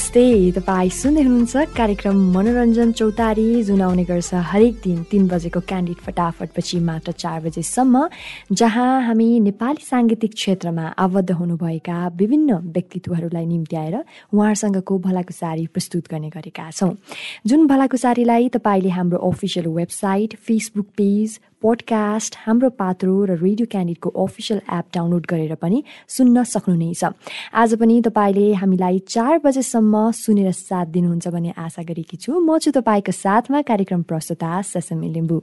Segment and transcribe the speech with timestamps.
[0.00, 5.98] नमस्ते। तपाईँ सुन्दै हुनुहुन्छ कार्यक्रम मनोरञ्जन चौतारी। जुन आउने गर्छ हरेक दिन तिन बजेको क्यान्डिड
[6.00, 8.08] फटाफटपछि मात्र चार बजेसम्म
[8.48, 13.96] जहाँ हामी नेपाली साङ्गीतिक क्षेत्रमा आबद्ध हुनुभएका विभिन्न व्यक्तित्वहरूलाई निम्त्याएर
[14.32, 16.96] उहाँहरूसँगको भलाकुसारी प्रस्तुत गर्ने गरेका छौँ।
[17.44, 24.60] जुन भलाकुसारीलाई तपाईँले हाम्रो official website Facebook page podcast Hamro Patro र रेडियो क्यान्डिडको अफिसियल
[24.72, 27.04] एप डाउनलोड गरेर पनि सुन्न सक्नुहुनेछ
[27.52, 32.70] आज पनि तपाईँले हामीलाई चार बजेसम्म सुनेर साथ दिनुहुन्छ भन्ने आशा गरेकी छु। म छु
[32.72, 35.36] तपाईँको साथमा कार्यक्रम प्रस्तुता ससमी लिम्बू।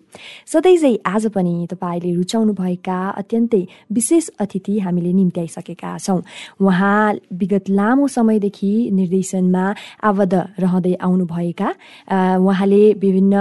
[0.50, 3.62] सधैँ आज पनि तपाईँले रुचाउनुभएका अत्यन्तै
[3.94, 6.22] विशेष अतिथि हामीले निम्त्याइसकेका छौँ।
[6.58, 9.66] उहाँ विगत लामो समयदेखि निर्देशनमा
[10.02, 11.70] आबद्ध रहँदै आउनुभएका
[12.42, 13.36] उहाँले विभिन्न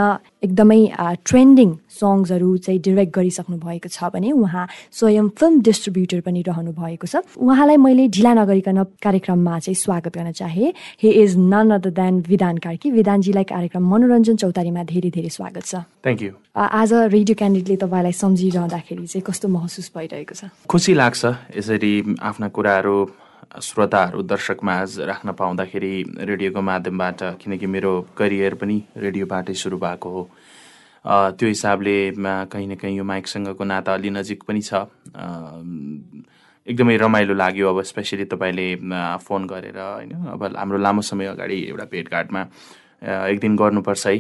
[0.46, 0.80] एकदमै
[1.26, 7.06] ट्रेन्डिङ सङ्ग्सहरू चाहिँ डिरेक्ट गरिसक्नु भएको छ भने उहाँ स्वयं फिल्म डिस्ट्रिब्युटर पनि रहनु भएको
[7.06, 12.14] छ। उहाँलाई मैले ढिला नगरिकन कार्यक्रममा चाहिँ स्वागत गर्न चाहे। हे is none other than
[12.28, 17.76] Bidhan Karki विधानजीलाई कार्यक्रम मनोरञ्जन चौतारीमा धेरै धेरै स्वागत छ। थ्याङ्क यू आज रेडियो क्यान्डिडेटले
[17.84, 20.52] तपाईँलाई सम्झिरहँदाखेरि चाहिँ कस्तो महसुस भइरहेको छ?
[20.68, 21.22] खुसी लाग्छ
[21.56, 22.96] यसरी आफ्ना कुराहरू
[23.52, 30.22] श्रोताहरू दर्शकमाझ राख्न पाउँदाखेरि रेडियोको माध्यमबाट किनकि मेरो करियर पनि रेडियोबाटै सुरु भएको हो।
[31.32, 34.86] त्यो हिसाबले कहीँ न कहीँ यो माइकसँगको नाता अलि नजिक पनि छ।
[36.66, 38.66] एकदमै रमाइलो लाग्यो अब स्पेसली तपाईँले
[39.22, 42.42] फोन गरेर होइन अब हाम्रो लामो समय अगाडि एउटा भेटघाटमा
[43.30, 44.16] एक दिन गर्नुपर्छ है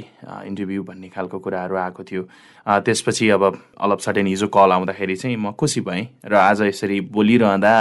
[0.46, 2.22] इन्टरभ्यू भन्ने खालको कुराहरू आएको थियो।
[2.66, 3.42] त्यसपछि अब
[3.80, 7.74] अलप सडेन हिजो कल आउँदाखेरि चाहिँ म खुसी भएँ र आज यसरी बोलिरहँदा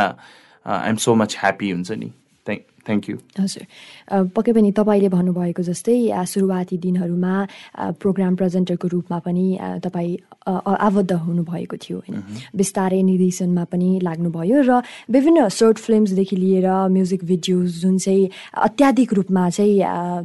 [0.66, 2.12] आइएम सो मच ह्याप्पी हुन्छ नि
[2.86, 3.64] थ्याङ्क यू हजुर।
[4.36, 7.34] पक्कै पनि तपाईँले भन्नुभएको जस्तै सुरुवाती दिनहरूमा
[8.02, 9.46] प्रोग्राम प्रेजेन्टरको रूपमा पनि
[9.84, 10.14] तपाईँ
[10.46, 12.18] आबद्ध हुनुभएको थियो होइन।
[12.54, 14.72] बिस्तारै निर्देशनमा पनि लाग्नुभयो र
[15.10, 19.76] विभिन्न सर्ट फिल्मसदेखि लिएर म्युजिक भिडियोज जुन चाहिँ अत्याधिक रूपमा चाहिँ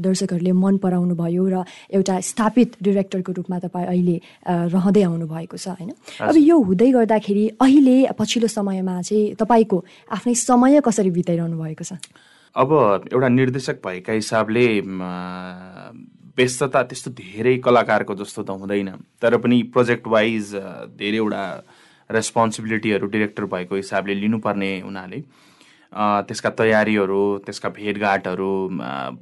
[0.04, 5.90] दर्शकहरूले मन पराउनु भयो र एउटा स्थापित डिरेक्टरको रूपमा तपाईँ अहिले रहँदै आउनुभएको छ होइन।
[6.20, 9.78] अब यो हुँदै गर्दाखेरि अहिले पछिल्लो समयमा चाहिँ तपाईँको
[10.12, 11.96] आफ्नै समय कसरी बिताइरहनु भएको छ?
[12.56, 12.72] अब
[13.12, 14.66] एउटा निर्देशक भएका हिसाबले
[16.36, 18.90] व्यस्तता त्यस्तो धेरै कलाकारको जस्तो त हुँदैन।
[19.22, 20.54] तर पनि प्रोजेक्ट वाइज
[20.98, 21.44] धेरैवटा
[22.10, 25.20] रेस्पोन्सिबिलिटीहरू डिरेक्टर भएको हिसाबले लिनुपर्ने हुनाले
[26.26, 28.50] त्यसका तयारीहरू त्यसका भेटघाटहरू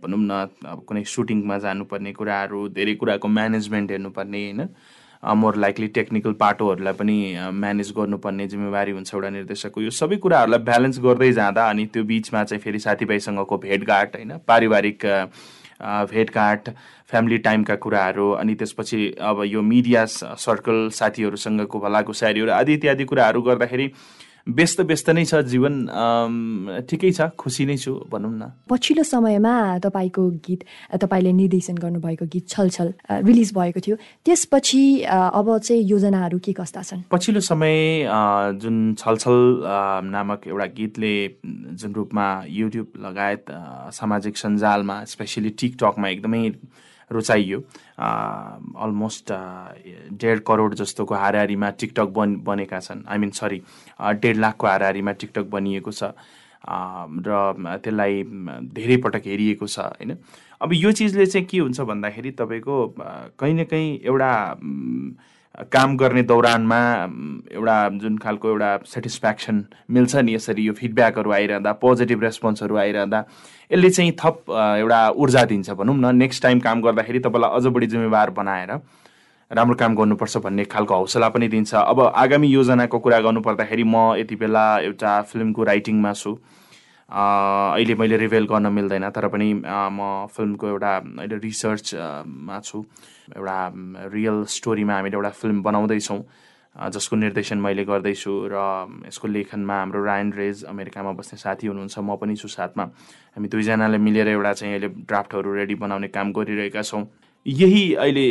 [0.00, 0.48] भनौँ न
[0.88, 4.60] कुनै सुटिङमा जानुपर्ने कुराहरू धेरै कुराको म्यानेजमेन्ट हेर्नुपर्ने होइन?
[5.22, 7.16] मोर लाइकली टेक्निकल पाटोहरूलाई पनि
[7.52, 12.44] म्यानेज गर्नुपर्ने जिम्मेवारी हुन्छ एउटा निर्देशकको। यो सबै कुराहरूलाई ब्यालेन्स गर्दै जाँदा अनि त्यो बिचमा
[12.44, 14.32] चाहिँ फेरि साथीभाइसँगको भेटघाट होइन?
[14.48, 15.06] पारिवारिक
[16.10, 16.68] भेटघाट
[17.10, 23.86] फ्यामिली टाइमका कुराहरू अनि त्यसपछि अब यो मिडिया सर्कल साथीहरूसँगको भलाकुसारीहरू आदि इत्यादि कुराहरू गर्दाखेरि
[24.48, 25.74] व्यस्त व्यस्त नै छ जीवन
[26.88, 29.54] ठिकै छ खुसी नै छु भनौँ न। पछिल्लो समयमा
[29.84, 30.60] तपाईँको गीत
[30.96, 32.88] तपाईँले निर्देशन गर्नुभएको गीत छलछल
[33.28, 37.02] रिलिज भएको थियो। त्यसपछि अब चाहिँ योजनाहरू के कस्ता छन्?
[37.12, 37.76] पछिल्लो समय
[38.62, 39.38] जुन छलछल
[40.08, 41.14] नामक एउटा गीतले
[41.76, 43.44] जुन रूपमा युट्युब लगायत
[43.92, 46.42] सामाजिक सञ्जालमा स्पेसली टिकटकमा एकदमै
[47.12, 47.58] रुचाइयो।
[48.78, 49.32] अलमोस्ट
[50.20, 53.62] डेढ करोड जस्तोको हाराहारीमा टिकटक बन बनेका छन्। आई मिन सरी
[54.00, 56.12] डेढ लाखको हाराहारीमा टिकटक बनिएको छ।
[56.64, 58.22] र त्यसलाई
[58.74, 60.16] धेरै पटक हेरिएको छ होइन?
[60.60, 62.76] अब यो चिजले चाहिँ के हुन्छ भन्दाखेरि तपाईँको
[63.38, 64.30] कहीँ न कहीँ एउटा
[65.58, 66.78] काम गर्ने दौरानमा
[67.52, 73.24] एउटा जुन खालको एउटा सेटिस्फ्याक्सन मिल्छ नि यसरी यो फिडब्याकहरू आइरहँदा पोजिटिभ रेस्पोन्सहरू आइरहँदा
[73.72, 77.86] यसले चाहिँ थप एउटा ऊर्जा दिन्छ भनौँ न। नेक्स्ट टाइम काम गर्दाखेरि तपाईँलाई अझ बढी
[77.86, 78.70] जिम्मेवार बनाएर
[79.50, 84.36] राम्रो काम गर्नुपर्छ भन्ने खालको हौसला पनि दिन्छ। अब आगामी योजनाको कुरा गर्नुपर्दाखेरि म यति
[84.36, 86.38] बेला एउटा फिल्मको राइटिङमा छु।
[87.08, 90.92] अहिले मैले रिभेल गर्न मिल्दैन तर पनि म फिल्मको एउटा
[91.24, 92.84] अहिले रिसर्चमा छु।
[93.36, 93.56] एउटा
[94.12, 96.20] रियल स्टोरीमा हामीले एउटा फिल्म बनाउँदैछौँ।
[96.76, 98.56] जसको निर्देशन मैले गर्दैछु र
[99.08, 103.98] यसको लेखनमा हाम्रो रायन रेज अमेरिकामा बस्ने साथी हुनुहुन्छ म पनि छु साथमा। हामी दुईजनाले
[103.98, 107.02] मिलेर एउटा चाहिँ अहिले ड्राफ्टहरू रेडी बनाउने काम गरिरहेका छौँ।
[107.46, 108.26] यही अहिले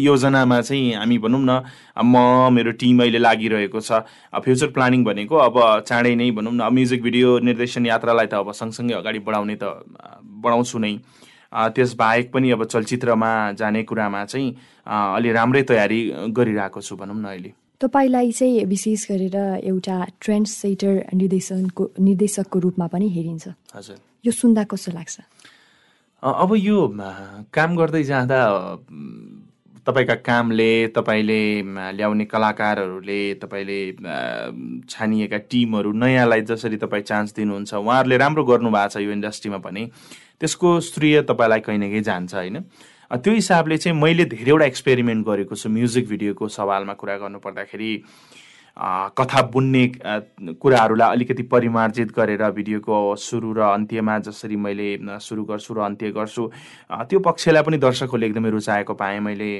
[0.00, 1.62] योजनामा चाहिँ हामी भनौँ न
[2.00, 4.00] म मेरो टिम अहिले लागिरहेको छ।
[4.34, 8.94] फ्युचर प्लानिङ भनेको अब चाँडै नै भनौँ न म्युजिक भिडियो निर्देशन यात्रालाई त अब सँगसँगै
[8.94, 9.84] अगाडि बढाउने त
[10.40, 10.94] बढाउँछु नै।
[11.52, 14.48] त्यसबाहेक पनि अब चलचित्रमा जाने कुरामा चाहिँ
[14.86, 16.00] अलि राम्रै तयारी
[16.32, 22.86] गरिरहेको छु भनौँ न अहिले। तपाईँलाई चाहिँ विशेष गरेर एउटा ट्रेन्ड सेटर निर्देशनको निर्देशकको रूपमा
[22.86, 23.44] पनि हेरिन्छ।
[23.76, 23.96] हजुर।
[24.26, 25.20] यो सुन्दा कस्तो लाग्छ?
[26.24, 26.76] अब यो
[27.52, 28.38] काम गर्दै जाँदा
[29.86, 31.40] तपाईँका कामले तपाईँले
[31.92, 33.80] ल्याउने कलाकारहरूले तपाईँले
[34.88, 39.84] छानिएका टिमहरू नयाँलाई जसरी तपाईँ चान्स दिनुहुन्छ उहाँहरूले राम्रो गर्नुभएको छ यो इन्डस्ट्रीमा पनि।
[40.40, 42.56] त्यसको श्रेय तपाईँलाई कहीँ न कहीँ जान्छ होइन?
[43.12, 47.90] त्यो हिसाबले चाहिँ मैले धेरैवटा एक्सपेरिमेन्ट गरेको छु म्युजिक भिडियोको सवालमा कुरा गर्नुपर्दाखेरि
[48.76, 49.86] कथा बुन्ने
[50.58, 56.50] कुराहरूलाई अलिकति परिमार्जित गरेर भिडियोको सुरु र अन्त्यमा जसरी मैले सुरु गर्छु र अन्त्य गर्छु
[57.06, 59.52] त्यो पक्षलाई पनि दर्शकहरूले एकदमै रुचाएको पाएँ मैले।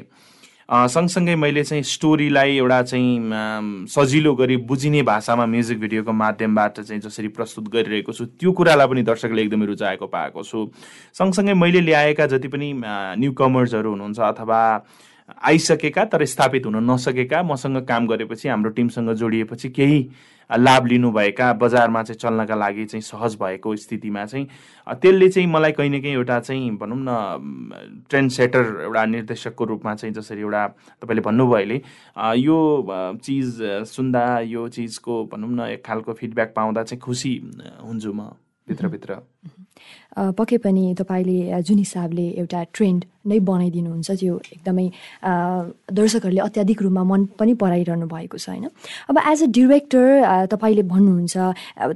[0.69, 7.29] सँगसँगै मैले चाहिँ स्टोरीलाई एउटा चाहिँ सजिलो गरी बुझिने भाषामा म्युजिक भिडियोको माध्यमबाट चाहिँ जसरी
[7.29, 10.67] प्रस्तुत गरिरहेको छु त्यो कुरालाई पनि दर्शकले एकदमै रुचाएको पाएको छु।
[11.15, 12.73] सँगसँगै मैले ल्याएका जति पनि
[13.21, 14.61] न्यु कमर्सहरू हुनुहुन्छ अथवा
[15.29, 20.09] आइसकेका तर स्थापित हुन नसकेका। मसँग काम गरेपछि हाम्रो टिमसँग जोडिएपछि केही
[20.51, 24.47] लाभ लिनुभएका बजारमा चाहिँ चल्नका लागि चाहिँ सहज भएको स्थितिमा चाहिँ
[25.01, 29.95] त्यसले चाहिँ मलाई कहीँ न कहीँ एउटा चाहिँ भनौँ न ट्रेन्ड सेटर एउटा निर्देशकको रूपमा
[29.95, 30.67] चाहिँ जसरी एउटा
[31.03, 31.83] तपाईँले भन्नुभयो अहिले
[32.41, 37.37] यो चिज सुन्दा यो चिजको भनौँ न एक खालको फिडब्याक पाउँदा चाहिँ खुसी
[37.83, 38.29] हुन्छु म
[38.69, 39.17] भित्रभित्र।
[40.39, 44.87] पक्कै पनि तपाईँले जुन हिसाबले एउटा ट्रेन्ड नै बनाइदिनुहुन्छ त्यो एकदमै
[45.99, 48.69] दर्शकहरूले अत्याधिक रूपमा मन पनि पराइरहनु भएको छ होइन?
[49.11, 51.35] अब एज अ डिरेक्टर तपाईँले भन्नुहुन्छ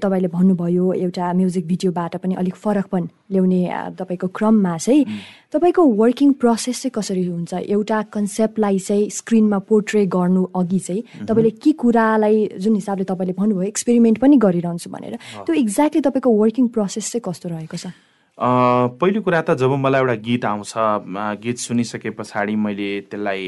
[0.02, 3.60] तपाईँले भन्नुभयो एउटा म्युजिक भिडियोबाट पनि अलिक फरक पनि ल्याउने
[4.00, 5.04] तपाईँको क्रममा चाहिँ
[5.52, 7.52] तपाईँको वर्किङ प्रोसेस चाहिँ कसरी हुन्छ?
[7.54, 13.68] एउटा कन्सेप्टलाई चाहिँ स्क्रिनमा पोर्ट्रे गर्नु अघि चाहिँ तपाईँले के कुरालाई जुन हिसाबले तपाईँले भन्नुभयो
[13.68, 17.94] एक्सपेरिमेन्ट पनि गरिरहन्छु भनेर। त्यो एक्ज्याक्टली तपाईँको वर्किङ प्रोसेस चाहिँ कस्तो रहेको छ?
[18.98, 20.72] पहिलो कुरा त जब मलाई एउटा गीत आउँछ
[21.42, 23.46] गीत सुनिसके पछाडि मैले त्यसलाई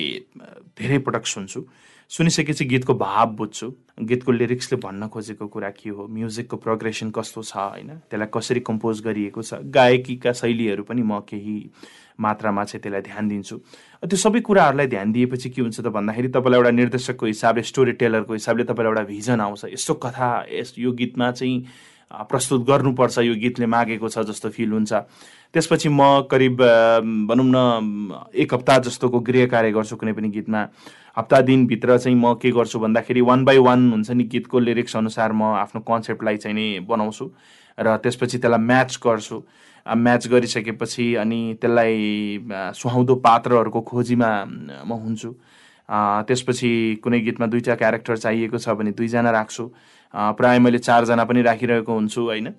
[0.78, 1.66] धेरै पटक सुन्छु।
[2.10, 3.66] सुनिसकेपछि गीतको भाव बुझ्छु।
[4.02, 6.06] गीतको लिरिक्सले भन्न खोजेको कुरा के हो?
[6.06, 7.90] म्युजिकको प्रोग्रेसन कस्तो छ होइन?
[8.10, 9.62] त्यसलाई कसरी कम्पोज गरिएको छ?
[9.70, 11.70] गायकीका शैलीहरू पनि म केही
[12.18, 13.56] मात्रामा चाहिँ त्यसलाई ध्यान दिन्छु।
[14.06, 18.32] त्यो सबै कुराहरूलाई ध्यान दिएपछि के हुन्छ त भन्दाखेरि तपाईँलाई एउटा निर्देशकको हिसाबले स्टोरी टेलरको
[18.34, 21.56] हिसाबले तपाईँलाई एउटा भिजन आउँछ। यस्तो कथा यस यो गीतमा चाहिँ
[22.10, 24.92] प्रस्तुत गर्नुपर्छ यो गीतले मागेको छ जस्तो फिल हुन्छ।
[25.54, 26.56] त्यसपछि म करिब
[27.30, 27.58] भनौँ न
[28.34, 30.60] एक हप्ता जस्तोको गृह कार्य गर्छु कुनै पनि गीतमा।
[31.18, 35.32] हप्ता दिनभित्र चाहिँ म के गर्छु भन्दाखेरि वान बाई वान हुन्छ नि गीतको लिरिक्स अनुसार
[35.32, 37.24] म आफ्नो कन्सेप्टलाई चाहिँ नि बनाउँछु
[37.78, 39.42] र त्यसपछि त्यसलाई म्याच गर्छु।
[39.86, 41.94] म्याच गरिसकेपछि अनि त्यसलाई
[42.74, 44.30] सुहाउँदो पात्रहरूको खोजीमा
[44.86, 45.30] म हुन्छु।
[46.26, 46.70] त्यसपछि
[47.02, 49.64] कुनै गीतमा दुईवटा क्यारेक्टर चाहिएको छ भने दुईजना राख्छु।
[50.14, 52.52] प्रायः मैले चारजना पनि राखिरहेको हुन्छु होइन?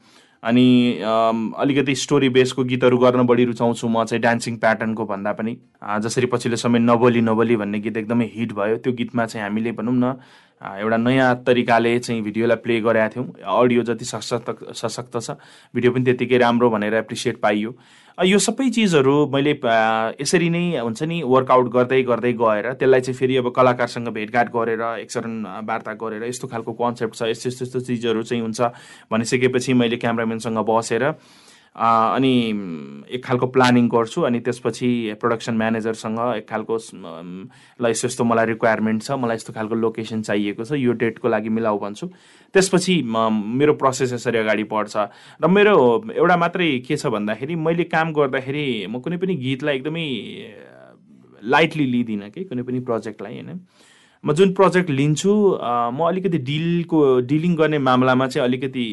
[0.44, 5.58] अनि अलिकति स्टोरी बेसको गीतहरू गर्न बढी रुचाउँछु म चाहिँ डान्सिङ प्याटर्नको भन्दा पनि।
[6.02, 9.94] जसरी पछिल्लो समय नबोली नबोली भन्ने गीत एकदमै हिट भयो त्यो गीतमा चाहिँ हामीले भनौँ
[9.94, 10.16] न
[10.62, 13.28] एउटा नयाँ तरिकाले चाहिँ भिडियोलाई प्ले गरेका थियौँ।
[13.62, 15.38] अडियो जति सशक्त सशक्त छ
[15.76, 17.72] भिडियो पनि त्यत्तिकै राम्रो भनेर एप्रिसिएट पाइयो।
[18.20, 19.52] यो सबै चिजहरू मैले
[20.20, 24.82] यसरी नै हुन्छ नि वर्कआउट गर्दै गर्दै गएर त्यसलाई चाहिँ फेरि अब कलाकारसँग भेटघाट गरेर
[24.82, 28.62] एकचरण वार्ता गरेर यस्तो खालको कन्सेप्ट छ यस्तो यस्तो यस्तो चिजहरू चाहिँ हुन्छ
[29.12, 31.08] भनिसकेपछि मैले क्यामराम्यानसँग बसेर
[31.76, 32.34] अनि
[33.16, 34.88] एक खालको प्लानिङ गर्छु अनि त्यसपछि
[35.22, 40.64] प्रडक्सन म्यानेजरसँग एक खालको ल यस्तो यस्तो मलाई रिक्वायरमेन्ट छ मलाई यस्तो खालको लोकेसन चाहिएको
[40.68, 42.08] छ यो डेटको लागि मिलाउ भन्छु।
[42.54, 44.96] त्यसपछि मेरो प्रोसेस यसरी अगाडि बढ्छ।
[45.40, 45.76] र मेरो
[46.12, 50.06] एउटा मात्रै के छ भन्दाखेरि मैले काम गर्दाखेरि म कुनै पनि गीतलाई एकदमै
[51.40, 53.60] लाइटली लिँदिनँ कि कुनै पनि प्रोजेक्टलाई होइन।
[54.24, 55.34] म जुन प्रोजेक्ट लिन्छु
[55.94, 58.84] म अलिकति डिलको डिलिङ गर्ने मामलामा चाहिँ अलिकति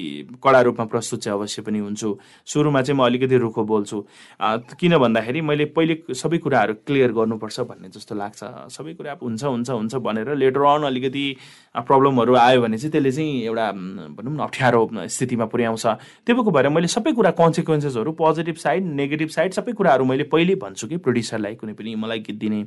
[0.44, 2.16] कडा रूपमा प्रस्तुत चाहिँ अवश्य पनि हुन्छु।
[2.48, 4.00] सुरुमा चाहिँ म अलिकति रुखो बोल्छु।
[4.80, 8.40] किन भन्दाखेरि मैले पहिले सबै कुराहरू क्लियर गर्नुपर्छ भन्ने जस्तो लाग्छ।
[8.72, 11.24] सबै कुरा हुन्छ हुन्छ हुन्छ भनेर लेटर अन अलिकति
[11.76, 13.70] प्रब्लमहरू आयो भने चाहिँ त्यसले चाहिँ एउटा
[14.16, 14.80] भनौँ न अप्ठ्यारो
[15.12, 15.86] स्थितिमा पुर्याउँछ।
[16.24, 20.56] त्यो भएको भएर मैले सबै कुरा कन्सिक्वेन्सेसहरू पोजिटिभ साइड नेगेटिभ साइड सबै कुराहरू मैले पहिल्यै
[20.56, 22.64] भन्छु कि प्रड्युसरलाई कुनै पनि मलाई गीत दिने।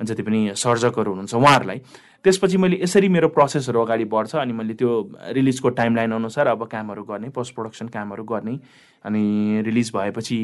[0.00, 1.80] जति पनि सर्जकहरू हुनुहुन्छ उहाँहरूलाई
[2.24, 4.90] त्यसपछि मैले यसरी मेरो प्रोसेसहरू अगाडि बढ्छ अनि मैले त्यो
[5.34, 8.58] रिलिजको टाइमलाइन अनुसार अब कामहरू गर्ने पोस्ट प्रडक्सन कामहरू गर्ने
[9.04, 10.38] अनि रिलिज भएपछि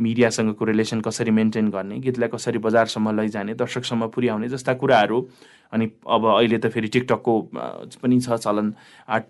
[0.00, 5.26] मिडियासँगको रिलेसन कसरी मेन्टेन गर्ने गीतलाई कसरी बजारसम्म लैजाने दर्शकसम्म पुर्याउने जस्ता कुराहरू
[5.72, 7.32] अनि अब अहिले त फेरि टिकटकको
[8.02, 8.72] पनि छ चलन।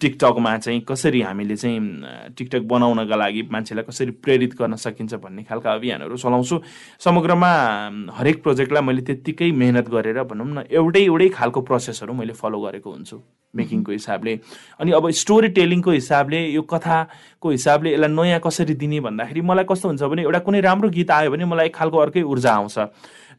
[0.00, 5.72] टिकटकमा चाहिँ कसरी हामीले चाहिँ टिकटक बनाउनका लागि मान्छेलाई कसरी प्रेरित गर्न सकिन्छ भन्ने खालका
[5.72, 6.60] अभियानहरू चलाउँछु।
[7.04, 7.50] समग्रमा
[8.16, 12.90] हरेक प्रोजेक्टलाई मैले त्यत्तिकै मेहनत गरेर भनौँ न एउटै एउटै खालको प्रोसेसहरू मैले फलो गरेको
[12.92, 13.16] हुन्छु
[13.56, 14.32] मेकिङको हिसाबले।
[14.80, 19.88] अनि अब स्टोरी टेलिङको हिसाबले यो कथाको हिसाबले यसलाई नयाँ कसरी दिने भन्दाखेरि मलाई कस्तो
[19.88, 22.76] हुन्छ भने एउटा कुनै राम्रो गीत आयो भने मलाई एक खालको अर्कै ऊर्जा आउँछ।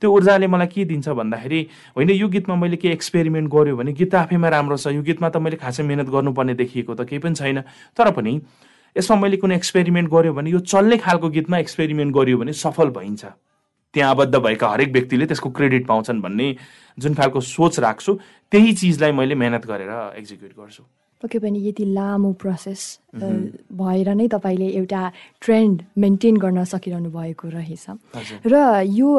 [0.01, 1.61] त्यो ऊर्जाले मलाई के दिन्छ भन्दाखेरि
[1.95, 5.37] होइन यो गीतमा मैले के एक्सपेरिमेन्ट गऱ्यो भने गीत आफैमा राम्रो छ यो गीतमा त
[5.37, 7.61] मैले खासै मिहिनेत गर्नुपर्ने देखिएको त केही पनि छैन।
[7.93, 8.41] तर पनि
[8.97, 13.23] यसमा मैले कुनै एक्सपेरिमेन्ट गऱ्यो भने यो चल्ने खालको गीतमा एक्सपेरिमेन्ट गऱ्यो भने सफल भइन्छ।
[13.93, 16.47] त्यहाँ आबद्ध भएका हरेक व्यक्तिले त्यसको क्रेडिट पाउँछन् भन्ने
[16.97, 18.13] जुन खालको सोच राख्छु
[18.51, 20.83] त्यही चिजलाई मैले मेहनत गरेर एक्जिक्युट गर्छु।
[21.23, 22.81] पक्कै पनि यति लामो प्रोसेस
[23.13, 25.01] भएर नै तपाईँले एउटा
[25.41, 27.85] ट्रेन्ड मेन्टेन गर्न सकिरहनु भएको रहेछ।
[28.45, 28.55] र
[28.89, 29.09] यो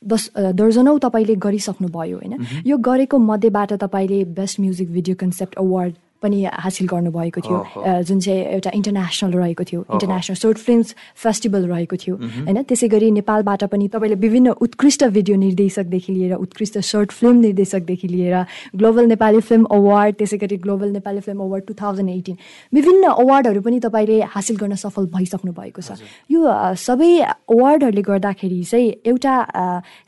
[0.00, 2.34] दस दर्जनौ तपाईँले गरिसक्नुभयो होइन।
[2.66, 7.58] यो गरेको मध्येबाट तपाईँले best music video concept award पनि हासिल गर्नुभएको थियो।
[8.02, 10.82] जुन चाहिँ एउटा इन्टरनेसनल रहेको थियो। इन्टरनेसनल सोर्ट फिल्म
[11.16, 16.78] फेस्टिभल रहेको थियो। होइन त्यसै गरी नेपालबाट पनि तपाईँले विभिन्न उत्कृष्ट भिडियो निर्देशकदेखि लिएर उत्कृष्ट
[16.84, 18.36] सर्ट फिल्म निर्देशकदेखि लिएर
[18.76, 22.36] ग्लोबल नेपाली फिल्म अवार्ड त्यसै गरी global Nepali film award two thousand eighteen
[22.72, 25.98] विभिन्न अवार्डहरू पनि तपाईँले हासिल गर्न सफल भइसक्नु भएको छ।
[26.30, 26.40] यो
[26.78, 27.10] सबै
[27.48, 29.34] अवार्डहरूले गर्दाखेरि चाहिँ एउटा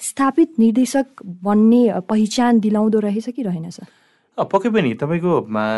[0.00, 1.06] स्थापित निर्देशक
[1.42, 3.80] बन्ने पहिचान दिलाउँदो रहेछ कि रहेनछ
[4.38, 5.32] पक्कै पनि तपाईँको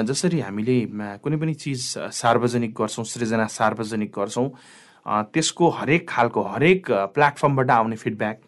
[0.07, 0.77] जसरी हामीले
[1.19, 1.81] कुनै पनि चिज
[2.15, 4.49] सार्वजनिक गर्छौँ सृजना सार्वजनिक गर्छौँ
[5.35, 8.39] त्यसको हरेक खालको हरेक प्लेटफर्मबाट आउने फिडब्याक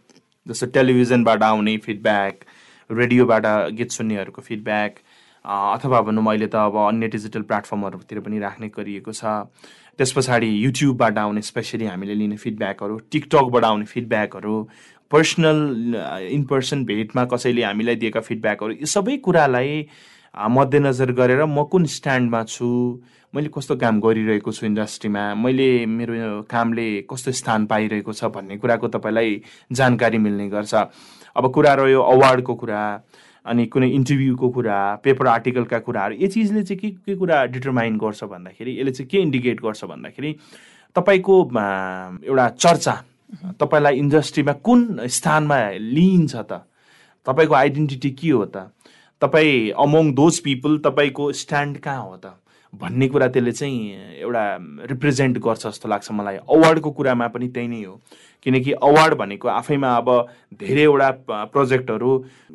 [0.46, 2.44] जस्तो टेलिभिजनबाट आउने फिडब्याक
[2.90, 5.02] रेडियोबाट गीत सुन्नेहरूको फिडब्याक
[5.44, 9.50] अथवा भनौँ अहिले त अब अन्य डिजिटल प्लेटफर्महरूतिर पनि राख्ने गरिएको छ।
[9.98, 14.56] त्यस पछाडि युट्युबबाट आउने स्पेसली हामीले लिने फिडब्याकहरू टिकटकबाट आउने फिडब्याकहरू
[15.10, 15.58] पर्सनल
[16.30, 19.86] इन पर्सन भेटमा कसैले हामीलाई दिएका फिडब्याकहरू यो सबै कुरालाई
[20.34, 22.68] मध्यनजर गरेर म कुन स्ट्यान्डमा छु
[23.34, 28.88] मैले कस्तो काम गरिरहेको छु इन्डस्ट्रीमा मैले मेरो कामले कस्तो स्थान पाइरहेको छ भन्ने कुराको
[28.88, 29.40] तपाईँलाई
[29.72, 30.74] जानकारी मिल्ने गर्छ।
[31.36, 32.82] अब कुरा रह्यो अवार्डको कुरा
[33.46, 38.24] अनि कुनै इन्टरभ्यूको कुरा पेपर आर्टिकलका कुराहरू यो चिजले चाहिँ के के कुरा डिटरमाइन गर्छ
[38.24, 40.36] भन्दाखेरि यसले चाहिँ के इन्डिकेट गर्छ भन्दाखेरि
[40.96, 43.02] तपाईँको एउटा चर्चा
[43.60, 46.62] तपाईँलाई इन्डस्ट्रीमा कुन स्थानमा लिइन्छ त?
[47.26, 48.70] तपाईँको आइडेन्टिटी के हो त?
[49.20, 52.38] तपाईँ अमोङ दोज पिपल तपाईँको स्ट्यान्ड कहाँ हो त?
[52.72, 54.44] भन्ने कुरा त्यसले चाहिँ एउटा
[54.90, 58.00] रिप्रेजेन्ट गर्छ जस्तो लाग्छ मलाई। अवार्डको कुरामा पनि त्यही नै हो।
[58.42, 60.08] किनकि अवार्ड भनेको आफैमा अब
[60.60, 61.10] धेरैवटा
[61.52, 62.10] प्रोजेक्टहरू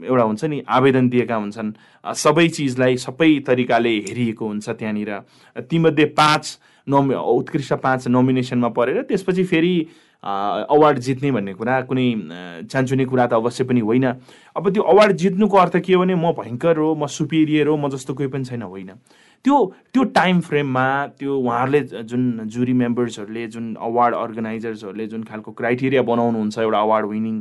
[0.06, 1.74] एउटा हुन्छ नि आवेदन दिएका हुन्छन्।
[2.16, 5.12] सबै चिजलाई सबै तरिकाले हेरिएको हुन्छ त्यहाँनिर।
[5.70, 9.76] तीमध्ये पाँच नोमि उत्कृष्ट पाँच नोमिनेसनमा परेर त्यसपछि फेरि
[10.24, 12.08] अवार्ड जित्ने भन्ने कुरा कुनै
[12.70, 14.06] चान्चुने कुरा त अवश्य पनि होइन।
[14.56, 17.90] अब त्यो अवार्ड जित्नुको अर्थ के हो भने म भयङ्कर हो म सुपेरियर हो म
[17.90, 18.92] जस्तो कोही पनि छैन होइन।
[19.46, 19.58] त्यो
[19.94, 20.86] त्यो टाइम फ्रेममा
[21.18, 27.36] त्यो उहाँहरूले जुन जुरी मेम्बर्सहरूले जुन अवार्ड अर्गनाइजर्सहरूले जुन खालको क्राइटेरिया बनाउनुहुन्छ एउटा अवार्ड विनिङ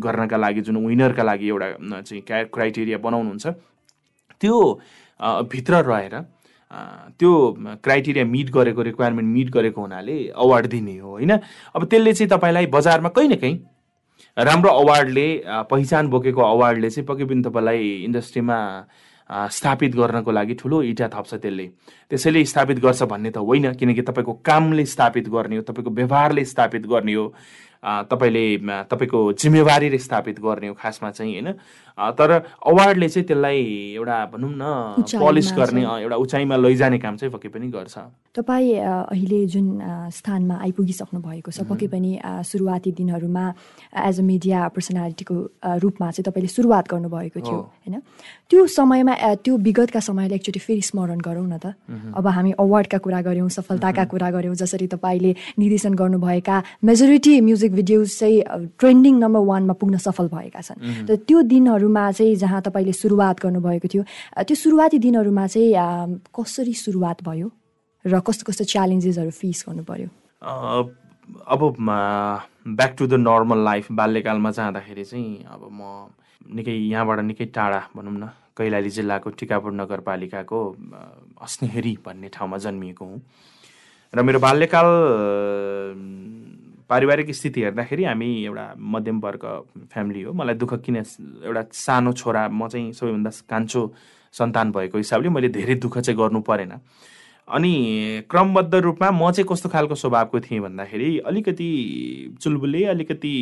[0.00, 3.46] गर्नका लागि जुन विनरका लागि एउटा चाहिँ क्राइटेरिया बनाउनुहुन्छ
[4.40, 4.56] त्यो
[5.52, 6.14] भित्र रहेर
[7.18, 7.30] त्यो
[7.84, 11.36] क्राइटेरिया मिट गरेको रिक्वायरमेन्ट मिट गरेको हुनाले अवार्ड दिने हो होइन?
[11.76, 13.58] अब त्यसले चाहिँ तपाईँलाई बजारमा कहीँ न कहीँ
[14.36, 15.26] राम्रो अवार्डले
[15.70, 18.58] पहिचान बोकेको अवार्डले चाहिँ पक्कै पनि तपाईँलाई इन्डस्ट्रीमा
[19.30, 21.66] स्थापित गर्नको लागि ठुलो इटा थप्छ त्यसले।
[22.10, 26.86] त्यसैले स्थापित गर्छ भन्ने त होइन किनकि तपाईँको कामले स्थापित गर्ने हो तपाईँको व्यवहारले स्थापित
[26.86, 27.26] गर्ने हो
[28.10, 28.44] तपाईँले
[28.90, 31.54] तपाईँको जिम्मेवारीले स्थापित गर्ने हो खासमा चाहिँ होइन?
[31.98, 32.30] तर
[32.66, 33.58] अवार्डले चाहिँ त्यसलाई
[33.96, 37.96] एउटा भनौँ न पलिस गर्ने एउटा उचाइमा लैजाने काम चाहिँ पक्कै पनि गर्छ।
[38.32, 39.66] तपाईँ अहिले जुन
[40.08, 42.10] स्थानमा आइपुगिसक्नु भएको छ पक्कै पनि
[42.48, 43.44] सुरुवाती दिनहरूमा
[44.08, 45.34] एज अ मिडिया पर्सनालिटीको
[45.84, 48.00] रूपमा चाहिँ तपाईँले सुरुवात गर्नुभएको थियो होइन?
[48.48, 51.76] त्यो समयमा त्यो विगतका समयलाई एकचोटि फेरि स्मरण गरौँ न त।
[52.16, 58.08] अब हामी अवार्डका कुरा गऱ्यौँ सफलताका कुरा गऱ्यौँ जसरी तपाईँले निर्देशन गर्नुभएका मेजोरिटी म्युजिक भिडियोज
[58.18, 62.92] चाहिँ ट्रेन्डिङ नम्बर वानमा पुग्न सफल भएका छन्। र त्यो दिनहरू दिनहरूमा चाहिँ जहाँ तपाईँले
[62.94, 64.02] सुरुवात गर्नुभएको थियो
[64.38, 67.50] त्यो सुरुवाती दिनहरूमा चाहिँ कसरी सुरुवात भयो
[68.04, 70.08] र कस्तो कस्तो च्यालेन्जेसहरू फेस गर्नु पर्यो
[71.46, 71.60] अब
[72.68, 75.82] back to the normal life बाल्यकालमा जाँदाखेरि चाहिँ अब म
[76.54, 80.58] निकै यहाँबाट निकै टाढा भनौँ न कैलाली जिल्लाको टिकापुर नगरपालिकाको
[81.42, 83.20] अस्नेहेरी भन्ने ठाउँमा जन्मिएको हुँ।
[84.14, 84.88] र मेरो बाल्यकाल
[86.90, 89.44] पारिवारिक स्थिति हेर्दाखेरि हामी एउटा मध्यम वर्ग
[89.92, 93.80] फ्यामिली हो। मलाई दुःख किन एउटा सानो छोरा म चाहिँ सबैभन्दा कान्छो
[94.34, 96.72] सन्तान भएको हिसाबले मैले धेरै दुःख चाहिँ गर्नु परेन।
[97.48, 97.72] अनि
[98.30, 101.70] क्रमबद्ध रूपमा म चाहिँ कस्तो खालको स्वभावको थिएँ भन्दाखेरि अलिकति
[102.40, 103.34] चुलबुले अलिकति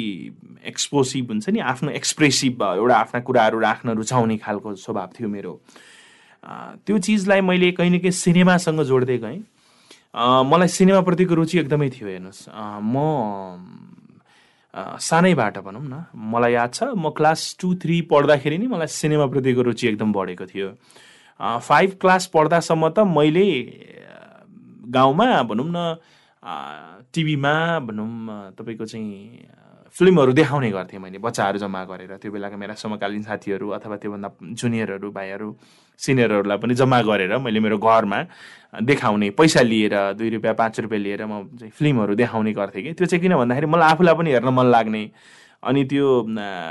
[0.67, 5.61] एक्सपोसिभ हुन्छ नि आफ्नो एक्सप्रेसिभ एउटा आफ्ना कुराहरू राख्न रुचाउने खालको स्वभाव थियो मेरो।
[6.87, 9.43] त्यो चिजलाई मैले कहीँ न कहीँ सिनेमासँग जोड्दै गएँ।
[10.15, 12.49] मलाई सिनेमाप्रतिको रुचि एकदमै थियो हेर्नुहोस्।
[12.83, 12.95] म
[14.99, 19.87] सानैबाट भनौँ न मलाई याद छ म क्लास टू थ्री पढ्दाखेरि नि मलाई सिनेमाप्रतिको रुचि
[19.89, 20.69] एकदम बढेको थियो।
[21.41, 23.47] फाइभ क्लास पढ्दासम्म त मैले
[24.91, 25.79] गाउँमा भनौँ न
[27.15, 27.55] टिभीमा
[27.87, 28.11] भनौँ
[28.59, 29.47] तपाईँको चाहिँ
[29.95, 35.11] फिल्महरू देखाउने गर्थेँ मैले बच्चाहरू जम्मा गरेर। त्यो बेलाका मेरा समकालीन साथीहरू अथवा त्योभन्दा जुनियरहरू
[35.11, 35.49] भाइहरू
[36.01, 38.19] सिनियरहरूलाई पनि जम्मा गरेर मैले मेरो घरमा
[38.87, 43.07] देखाउने पैसा लिएर दुई रुपियाँ पाँच रुपियाँ लिएर म चाहिँ फिल्महरू देखाउने गर्थेँ कि। त्यो
[43.07, 45.03] चाहिँ किन भन्दाखेरि मलाई आफूलाई पनि हेर्न मन लाग्ने।
[45.63, 46.07] अनि त्यो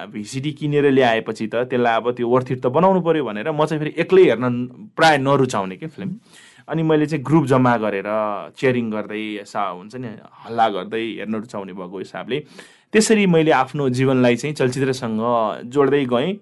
[0.10, 3.94] भिसिडी किनेर ल्याएपछि त त्यसलाई अब त्यो वर्थिट त बनाउनु पऱ्यो भनेर म चाहिँ फेरि
[4.02, 4.46] एक्लै हेर्न
[4.98, 6.10] प्रायः नरुचाउने कि फिल्म।
[6.70, 8.10] अनि मैले चाहिँ ग्रुप जम्मा गरेर
[8.58, 10.10] चेयरिङ गर्दै सा हुन्छ नि
[10.46, 12.38] हल्ला गर्दै हेर्न रुचाउने भएको हिसाबले
[12.93, 15.22] त्यसरी मैले आफ्नो जीवनलाई चाहिँ चलचित्रसँग
[15.74, 16.34] जोड्दै गएँ।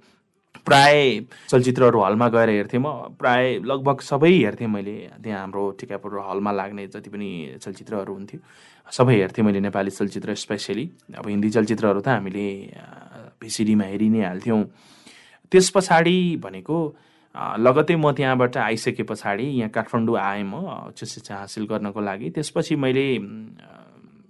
[0.66, 6.52] प्राय चलचित्रहरू हलमा गएर हेर्थेँ म। प्राय लगभग सबै हेर्थेँ मैले। त्यहाँ हाम्रो टिकापुर हलमा
[6.52, 8.40] लाग्ने जति पनि चलचित्रहरू हुन्थ्यो
[8.88, 12.48] सबै हेर्थेँ मैले नेपाली चलचित्र स्पेसली अब हिन्दी चलचित्रहरू त हामीले
[13.42, 14.64] भिसिडीमा हेरि नै हाल्थ्यौँ।
[15.52, 16.78] त्यस पछाडि भनेको
[17.36, 20.56] लगतै म त्यहाँबाट आइसके पछाडि यहाँ काठमाडौँ आएँ म
[20.90, 23.08] उच्च शिक्षा हासिल गर्नको लागि। त्यसपछि मैले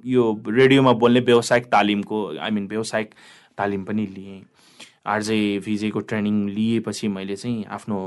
[0.05, 3.13] यो रेडियोमा बोल्ने व्यावसायिक तालिमको आई मिन व्यावसायिक
[3.57, 4.41] तालिम पनि लिएँ।
[5.07, 7.97] आरजे भिजेको ट्रेनिङ लिएपछि मैले चाहिँ आफ्नो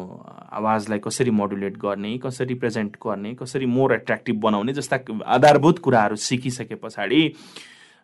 [0.53, 6.75] आवाजलाई कसरी मोडुलेट गर्ने कसरी प्रेजेन्ट गर्ने कसरी मोर एट्र्याक्टिभ बनाउने जस्ता आधारभूत कुराहरू सिकिसके
[6.75, 7.23] पछाडि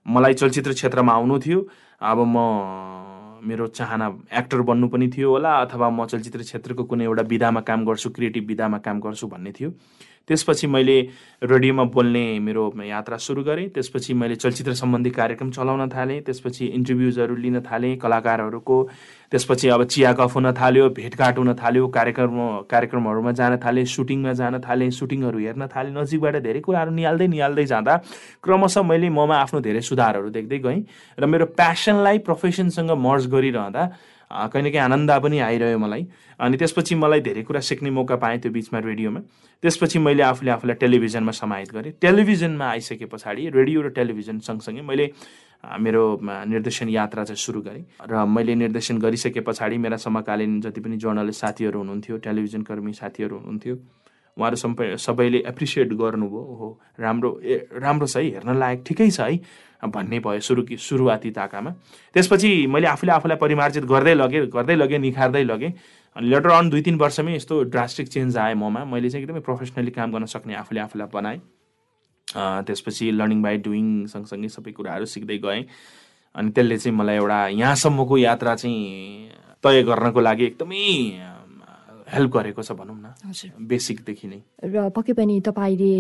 [0.07, 1.61] मलाई चलचित्र क्षेत्रमा आउनु थियो।
[2.01, 2.37] अब म
[3.47, 4.07] मेरो चाहना
[4.39, 8.47] एक्टर बन्नु पनि थियो होला अथवा म चलचित्र क्षेत्रको कुनै एउटा विधामा काम गर्छु क्रिएटिभ
[8.49, 9.71] विधामा काम गर्छु भन्ने थियो।
[10.29, 10.99] त्यसपछि मैले
[11.43, 17.35] रेडियोमा बोल्ने मेरो यात्रा सुरु गरेँ। त्यसपछि मैले चलचित्र सम्बन्धी कार्यक्रम चलाउन थालेँ। त्यसपछि इन्टरभ्युजहरू
[17.37, 18.79] लिन थालेँ कलाकारहरूको।
[19.33, 24.59] त्यसपछि अब चिया कफ हुन थाल्यो भेटघाट हुन थाल्यो कार्यक्रम कार्यक्रमहरूमा जान थालेँ सुटिङमा जान
[24.67, 27.97] थालेँ सुटिङहरू हेर्न थालेँ। नजिकबाट धेरै कुराहरू निहाल्दै निहाल्दै जाँदा
[28.43, 30.81] क्रमशः मैले ममा आफ्नो धेरै सुधारहरू देख्दै गएँ।
[31.19, 33.83] र मेरो प्यासनलाई प्रोफेसनसँग मर्ज गरिरहँदा
[34.31, 36.07] कहिले काहीँ आनन्द पनि आइरह्यो मलाई।
[36.41, 39.21] अनि त्यसपछि मलाई धेरै कुरा सिक्ने मौका पाएँ त्यो बिचमा रेडियोमा।
[39.63, 45.07] त्यसपछि मैले आफूले आफूलाई टेलिभिजनमा समाहित गरेँ। टेलिभिजनमा आइसके पछाडि रेडियो र टेलिभिजन सँगसँगै मैले
[45.65, 50.97] मेरो निर्देशन यात्रा चाहिँ सुरु गरेँ। र मैले निर्देशन गरिसके पछाडि मेरा समकालीन जति पनि
[50.99, 53.75] जर्नलिस्ट साथीहरू हुनुहुन्थ्यो टेलिभिजन कर्मी साथीहरू हुनुहुन्थ्यो
[54.37, 56.69] उहाँहरू सबै सबैले एप्रिसिएट गर्नुभयो। ओहो
[57.01, 61.71] राम्रो ए राम्रो छ है हेर्न लायक ठिकै छ है भन्ने भयो सुरु सुरुवाती ताकामा।
[62.15, 65.73] त्यसपछि मैले आफूले आफूलाई परिमार्जित गर्दै लगेँ गर्दै लगेँ निखार्दै लगेँ।
[66.17, 69.91] अनि लेटर अन दुई तिन वर्षमै यस्तो ड्रास्टिक चेन्ज आयो ममा। मैले चाहिँ एकदमै प्रोफेसनली
[69.93, 71.41] काम गर्न सक्ने आफूले आफूलाई बनाएँ।
[72.29, 75.65] त्यसपछि लर्निङ बाई डुइङ सँगसँगै सबै कुराहरू सिक्दै गएँ।
[76.35, 79.31] अनि त्यसले चाहिँ मलाई एउटा यहाँसम्मको यात्रा चाहिँ
[79.65, 80.85] तय गर्नको लागि एकदमै
[82.07, 83.07] हेल्प गरेको छ भनौँ न।
[83.67, 85.93] बेसिकदेखि नै। र पक्कै पनि तपाईँले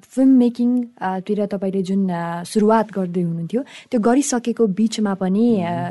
[0.00, 2.08] फिल्म मेकिङतिर तपाईँले जुन
[2.48, 5.44] सुरुवात गर्दै हुनुहुन्थ्यो त्यो गरिसकेको बिचमा पनि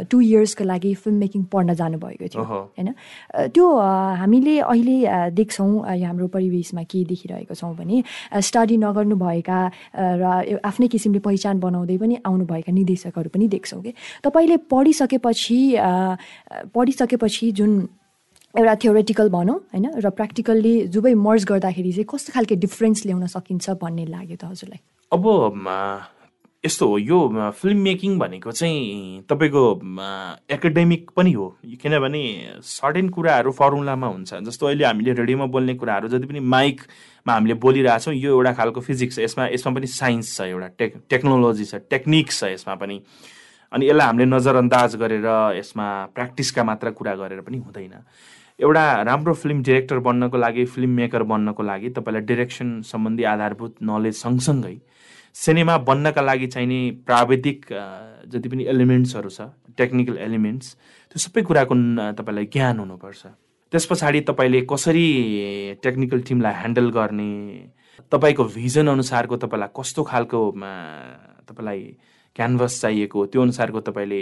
[0.10, 2.90] टु इयर्सको लागि फिल्म मेकिङ पढ्न जानुभएको थियो होइन?
[3.54, 3.66] त्यो
[4.18, 4.98] हामीले अहिले
[5.38, 8.02] देख्छौँ हाम्रो परिवेशमा के देखिरहेको छौँ भने
[8.42, 9.60] स्टडी नगर्नुभएका
[9.94, 13.94] र आफ्नै किसिमले पहिचान बनाउँदै पनि आउनुभएका निर्देशकहरू पनि देख्छौँ कि?
[14.26, 15.60] तपाईँले पढिसकेपछि
[16.74, 17.72] पढिसकेपछि जुन
[18.56, 19.86] एउटा थियोरेटिकल भनौँ होइन?
[20.02, 24.80] र प्र्याक्टिकल्ली जुबै मर्ज गर्दाखेरि चाहिँ कस्तो खालको डिफ्रेन्स ल्याउन सकिन्छ भन्ने लाग्यो त हजुरलाई?
[25.12, 25.24] अब
[26.66, 27.18] यस्तो हो यो
[27.56, 29.64] फिल्म मेकिङ भनेको चाहिँ तपाईँको
[30.52, 31.46] एकाडेमिक पनि हो।
[31.80, 32.24] किनभने
[32.60, 38.14] सर्टेन कुराहरू फर्मुलामा हुन्छ। जस्तो अहिले हामीले रेडियोमा बोल्ने कुराहरू जति पनि माइकमा हामीले बोलिरहेछौँ
[38.14, 42.40] यो एउटा खालको फिजिक्स छ। यसमा यसमा पनि साइन्स छ एउटा टेक टेक्नोलोजी छ टेक्निक्स
[42.40, 42.98] छ यसमा पनि।
[43.72, 47.96] अनि यसलाई हामीले नजरअन्दाज गरेर यसमा प्र्याक्टिसका मात्र कुरा गरेर पनि हुँदैन।
[48.60, 54.16] एउटा राम्रो फिल्म डिरेक्टर बन्नको लागि फिल्म मेकर बन्नको लागि तपाईँलाई डिरेक्सन सम्बन्धी आधारभूत नलेज
[54.16, 54.76] सँगसँगै
[55.36, 57.66] सिनेमा बन्नका लागि चाहिने प्राविधिक
[58.28, 61.76] जति पनि एलिमेन्ट्सहरू छ टेक्निकल एलिमेन्ट्स त्यो सबै कुराको
[62.20, 63.26] तपाईँलाई ज्ञान हुनुपर्छ।
[63.74, 65.08] त्यस पछाडि तपाईँले कसरी
[65.84, 67.32] टेक्निकल टिमलाई ह्यान्डल गर्ने
[68.12, 70.40] तपाईँको भिजन अनुसारको तपाईँलाई कस्तो खालको
[71.48, 71.82] तपाईँलाई
[72.36, 74.22] क्यानभस चाहिएको त्यो अनुसारको तपाईँले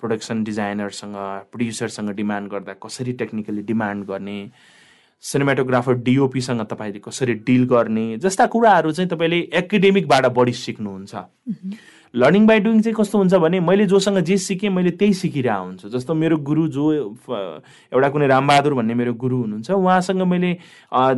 [0.00, 1.16] प्रोडक्सन डिजाइनरसँग
[1.52, 4.38] प्रड्युसरसँग डिमान्ड गर्दा कसरी टेक्निकली डिमान्ड गर्ने
[5.24, 11.14] सिनेमाटोग्राफर डिओपीसँग तपाईँले कसरी डिल गर्ने जस्ता कुराहरू चाहिँ तपाईँले एकाडेमिकबाट बढी सिक्नुहुन्छ।
[12.14, 15.88] लर्निङ बाई डुइङ चाहिँ कस्तो हुन्छ भने मैले जोसँग जे सिकेँ मैले त्यही सिकिरहेको हुन्छु।
[15.88, 16.84] जस्तो मेरो गुरु जो
[17.92, 20.50] एउटा कुनै रामबहादुर भन्ने मेरो गुरु हुनुहुन्छ उहाँसँग मैले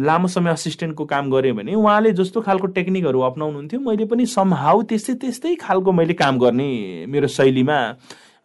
[0.05, 5.14] लामो समय असिस्टेन्टको काम गरेँ भने उहाँले जस्तो खालको टेक्निकहरू अप्नाउनुहुन्थ्यो मैले पनि समहाउ त्यस्तै
[5.23, 6.68] त्यस्तै खालको मैले काम गर्ने
[7.09, 7.79] मेरो शैलीमा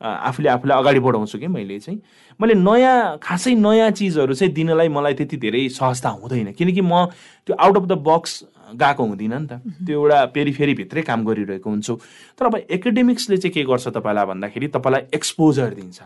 [0.01, 1.99] आफूले आफूलाई अगाडि बढाउँछु कि मैले चाहिँ।
[2.39, 7.05] मैले नयाँ खासै नयाँ चिजहरू चाहिँ दिनलाई मलाई त्यति धेरै सहजता हुँदैन। किनकि म
[7.47, 8.43] त्यो आउट अफ द बक्स
[8.77, 11.93] गएको हुँदिनँ नि त। त्यो एउटा पेरिफेरी भित्रै काम गरिरहेको हुन्छु।
[12.37, 15.99] तर अब एकाडेमिक्सले चाहिँ के गर्छ तपाईँलाई भन्दाखेरि तपाईँलाई एक्सपोजर दिन्छ।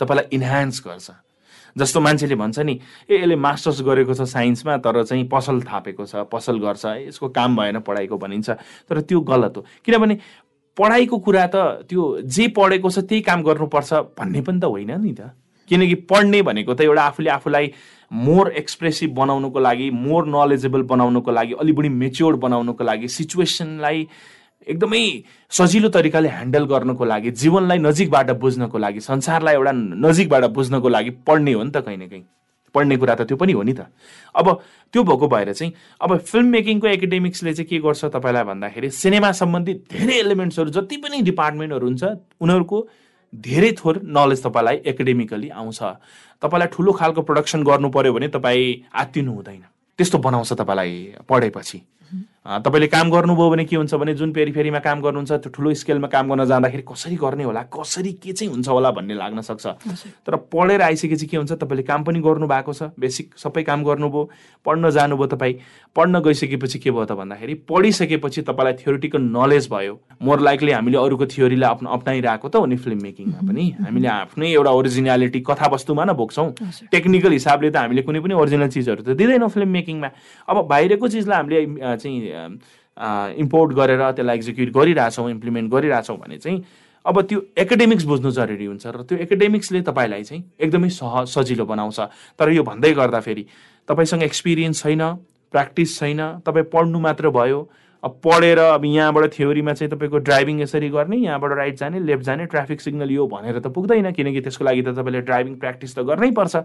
[0.00, 1.10] तपाईँलाई इन्हान्स गर्छ।
[1.76, 2.74] जस्तो मान्छेले भन्छ नि
[3.10, 7.56] ए यसले मास्टर्स गरेको छ साइन्समा तर चाहिँ पसल थापेको छ पसल गर्छ यसको काम
[7.56, 8.50] भएन पढाइको भनिन्छ।
[8.90, 10.18] तर त्यो गलत हो। किनभने
[10.78, 11.56] पढाइको कुरा त
[11.88, 15.30] त्यो जे पढेको छ त्यही काम गर्नुपर्छ भन्ने पनि त होइन नि त।
[15.70, 17.66] किनकि पढ्ने भनेको त एउटा आफूले आफूलाई
[18.10, 24.06] मोर एक्सप्रेसिभ बनाउनुको लागि मोर नलेजेबल बनाउनुको लागि अलि बढी मेच्योर बनाउनुको लागि सिचुएसनलाई
[24.66, 25.04] एकदमै
[25.50, 29.72] सजिलो तरिकाले ह्यान्डल गर्नको लागि जीवनलाई नजिकबाट बुझ्नको लागि संसारलाई एउटा
[30.06, 32.24] नजिकबाट बुझ्नको लागि पढ्ने हो नि त कहीँ न कहीँ।
[32.74, 33.86] पढ्ने कुरा त त्यो पनि हो नि त।
[34.36, 34.46] अब
[34.92, 39.74] त्यो भएको भएर चाहिँ अब फिल्म मेकिङको एकाडेमिक्सले चाहिँ के गर्छ तपाईँलाई भन्दाखेरि सिनेमा सम्बन्धी
[39.90, 42.04] धेरै एलिमेन्ट्सहरू जति पनि डिपार्टमेन्टहरू हुन्छ
[42.40, 42.78] उनीहरूको
[43.32, 45.80] धेरै थोर नलेज तपाईँलाई एकाडेमिकली आउँछ।
[46.42, 49.62] तपाईँलाई ठुलो खालको प्रडक्सन गर्नु पर्यो भने तपाईँ आत्तिनु हुँदैन।
[49.98, 50.92] त्यस्तो बनाउँछ तपाईँलाई
[51.28, 51.78] पढेपछि।
[52.46, 56.28] तपाईँले काम गर्नुभयो भने के हुन्छ भने जुन पेरिफेरीमा काम गर्नुहुन्छ त्यो ठुलो स्केलमा काम
[56.28, 59.66] गर्न जाँदाखेरि कसरी गर्ने होला कसरी के चाहिँ हुन्छ होला भन्ने लाग्न सक्छ।
[60.24, 64.30] तर पढेर आइसकेपछि के हुन्छ तपाईँले काम पनि गर्नु भएको छ बेसिक सबै काम गर्नुभयो
[64.66, 65.54] पढ्न जानुभयो तपाईँ
[65.96, 71.26] पढ्न गइसकेपछि के भयो त भन्दाखेरि पढिसकेपछि तपाईँलाई थ्योरिटिकल नलेज भयो। मोर लाइकली हामीले अरूको
[71.36, 76.12] थ्योरीलाई आफ्नो अप्नाइरहेको त हो नि फिल्म मेकिङमा पनि। हामीले आफ्नै एउटा ओरिजिनालिटी कथावस्तुमा न
[76.16, 76.48] बोक्छौँ
[76.88, 80.10] टेक्निकल हिसाबले त हामीले कुनै पनि ओरिजिनल चिजहरू त दिँदैनौँ फिल्म मेकिङमा
[80.48, 81.60] अब बाहिरको चिजलाई हामीले
[82.00, 86.64] चाहिँ इम्पोर्ट गरेर त्यसलाई एक्जिक्युट गरिरहेछौँ इम्प्लिमेन्ट गरिरहेछौँ भने चाहिँ
[87.04, 92.00] अब त्यो एकाडेमिक्स बुझ्नु जरुरी हुन्छ र त्यो एकाडेमिक्सले तपाईँलाई चाहिँ एकदमै सह सजिलो बनाउँछ।
[92.38, 93.44] तर यो भन्दै गर्दाखेरि
[93.88, 95.02] तपाईँसँग एक्सपिरियन्स छैन
[95.52, 97.60] प्र्याक्टिस छैन तपाईँ पढ्नु मात्र भयो
[98.02, 102.46] अब पढेर अब यहाँबाट थ्योरीमा चाहिँ तपाईँको ड्राइभिङ यसरी गर्ने यहाँबाट राइट जाने लेफ्ट जाने
[102.46, 106.30] ट्राफिक सिग्नल यो भनेर त पुग्दैन किनकि त्यसको लागि त तपाईँले ड्राइभिङ प्र्याक्टिस त गर्नै
[106.30, 106.56] पर्छ।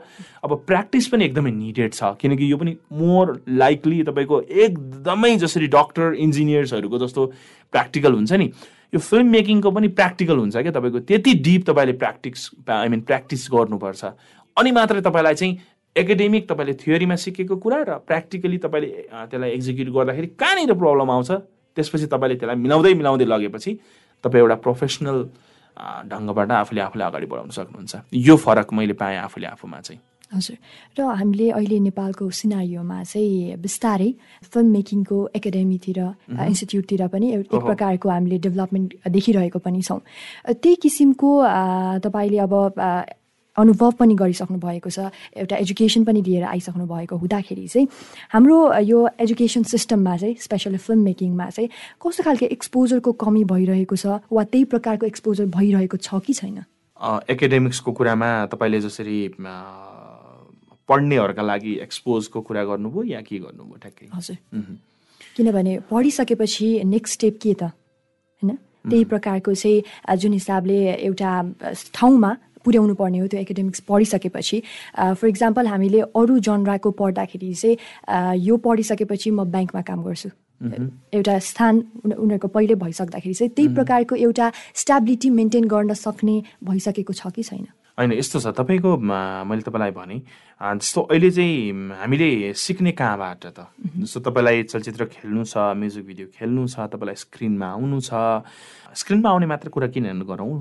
[0.43, 6.13] अब प्र्याक्टिस पनि एकदमै निडेड छ किनकि यो पनि मोर लाइकली तपाईँको एकदमै जसरी डक्टर
[6.23, 7.25] इन्जिनियर्सहरूको जस्तो
[7.73, 8.49] प्र्याक्टिकल हुन्छ नि
[8.93, 13.47] यो फिल्म मेकिङको पनि प्र्याक्टिकल हुन्छ क्या तपाईँको त्यति डिप तपाईँले प्र्याक्टिस आई मिन प्र्याक्टिस
[13.51, 14.03] गर्नुपर्छ।
[14.57, 15.57] अनि मात्रै तपाईँलाई चाहिँ
[15.95, 18.89] एकाडेमिक तपाईँले थ्योरीमा सिकेको कुरा र प्र्याक्टिकली तपाईँले
[19.31, 21.31] त्यसलाई एक्जिक्युट गर्दाखेरि कहाँनिर प्रब्लम आउँछ
[21.77, 23.71] त्यसपछि तपाईँले त्यसलाई मिलाउँदै मिलाउँदै लगेपछि
[24.23, 25.17] तपाईँ एउटा प्रोफेसनल
[26.11, 29.99] ढङ्गबाट आफूले आफूलाई अगाडि बढाउन सक्नुहुन्छ। यो फरक मैले पाएँ आफूले आफूमा चाहिँ।
[30.35, 30.57] हजुर।
[30.97, 34.09] र हामीले अहिले नेपालको सिनारीमा चाहिँ बिस्तारै
[34.51, 35.99] फिल्म मेकिङको एकाडेमीतिर
[36.31, 39.99] इन्स्टिट्युटतिर पनि एक प्रकारको हामीले डेभलपमेन्ट देखिरहेको पनि छौँ।
[40.47, 41.29] त्यही किसिमको
[42.03, 42.53] तपाईँले अब
[43.57, 44.99] अनुभव पनि गरिसक्नु भएको छ
[45.37, 47.87] एउटा एजुकेसन पनि लिएर आइसक्नु भएको हुँदाखेरि चाहिँ
[48.33, 51.69] हाम्रो यो एजुकेसन सिस्टममा चाहिँ स्पेसली फिल्म मेकिङमा चाहिँ
[52.01, 56.63] कस्तो खालको एक्सपोजरको कमी भइरहेको छ वा त्यही प्रकारको एक्सपोजर भइरहेको छ कि छैन?
[57.29, 59.19] एकाडेमिक्सको कुरामा तपाईँले जसरी
[60.89, 64.07] पढ्नेहरूका लागि एक्सपोजको कुरा गर्नुभयो या के गर्नुभयो ठ्याक्कै?
[64.13, 64.37] हजुर।
[65.35, 67.63] किनभने पढिसकेपछि नेक्स्ट स्टेप के त?
[67.63, 68.57] होइन?
[68.89, 71.31] त्यही प्रकारको चाहिँ जुन हिसाबले एउटा
[71.93, 72.31] ठाउँमा
[72.65, 74.61] पुर्याउनु पर्ने हो त्यो एकाडेमिक्स पढिसकेपछि।
[74.97, 77.77] फर इक्जाम्पल हामीले अरू जनराको पढ्दाखेरि चाहिँ
[78.47, 80.29] यो पढिसकेपछि म ब्याङ्कमा काम गर्छु।
[81.13, 81.73] एउटा स्थान
[82.05, 84.51] उनीहरूको पहिले भइसक्दाखेरि चाहिँ त्यही प्रकारको एउटा
[84.81, 87.67] स्ट्याबिलिटी मेन्टेन गर्न सक्ने भइसकेको छ कि छैन?
[87.97, 90.17] होइन यस्तो छ। तपाईँको मैले तपाईँलाई भने
[90.59, 93.67] जस्तो अहिले चाहिँ हामीले सिक्ने कहाँबाट त?
[94.03, 98.43] जस्तो तपाईँलाई चलचित्र खेल्नु छ म्युजिक भिडियो खेल्नु छ तपाईँलाई स्क्रिनमा आउनु छ।
[98.95, 100.51] स्क्रिनमा आउने मात्र कुरा किन गरौँ?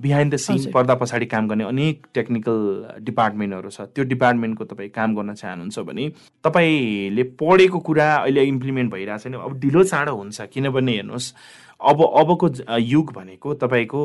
[0.00, 2.56] बिहाइन्ड द सिन पर्दा पछाडि काम गर्ने अनेक टेक्निकल
[3.04, 6.08] डिपार्टमेन्टहरू छ। त्यो डिपार्टमेन्टको तपाईँ काम गर्न चाहनुहुन्छ भने
[6.44, 11.32] तपाईँले पढेको कुरा अहिले इम्प्लिमेन्ट भइरहेको छैन अब ढिलो चाँडो हुन्छ किनभने हेर्नुहोस्
[11.80, 14.00] अब अबको युग भनेको तपाईँको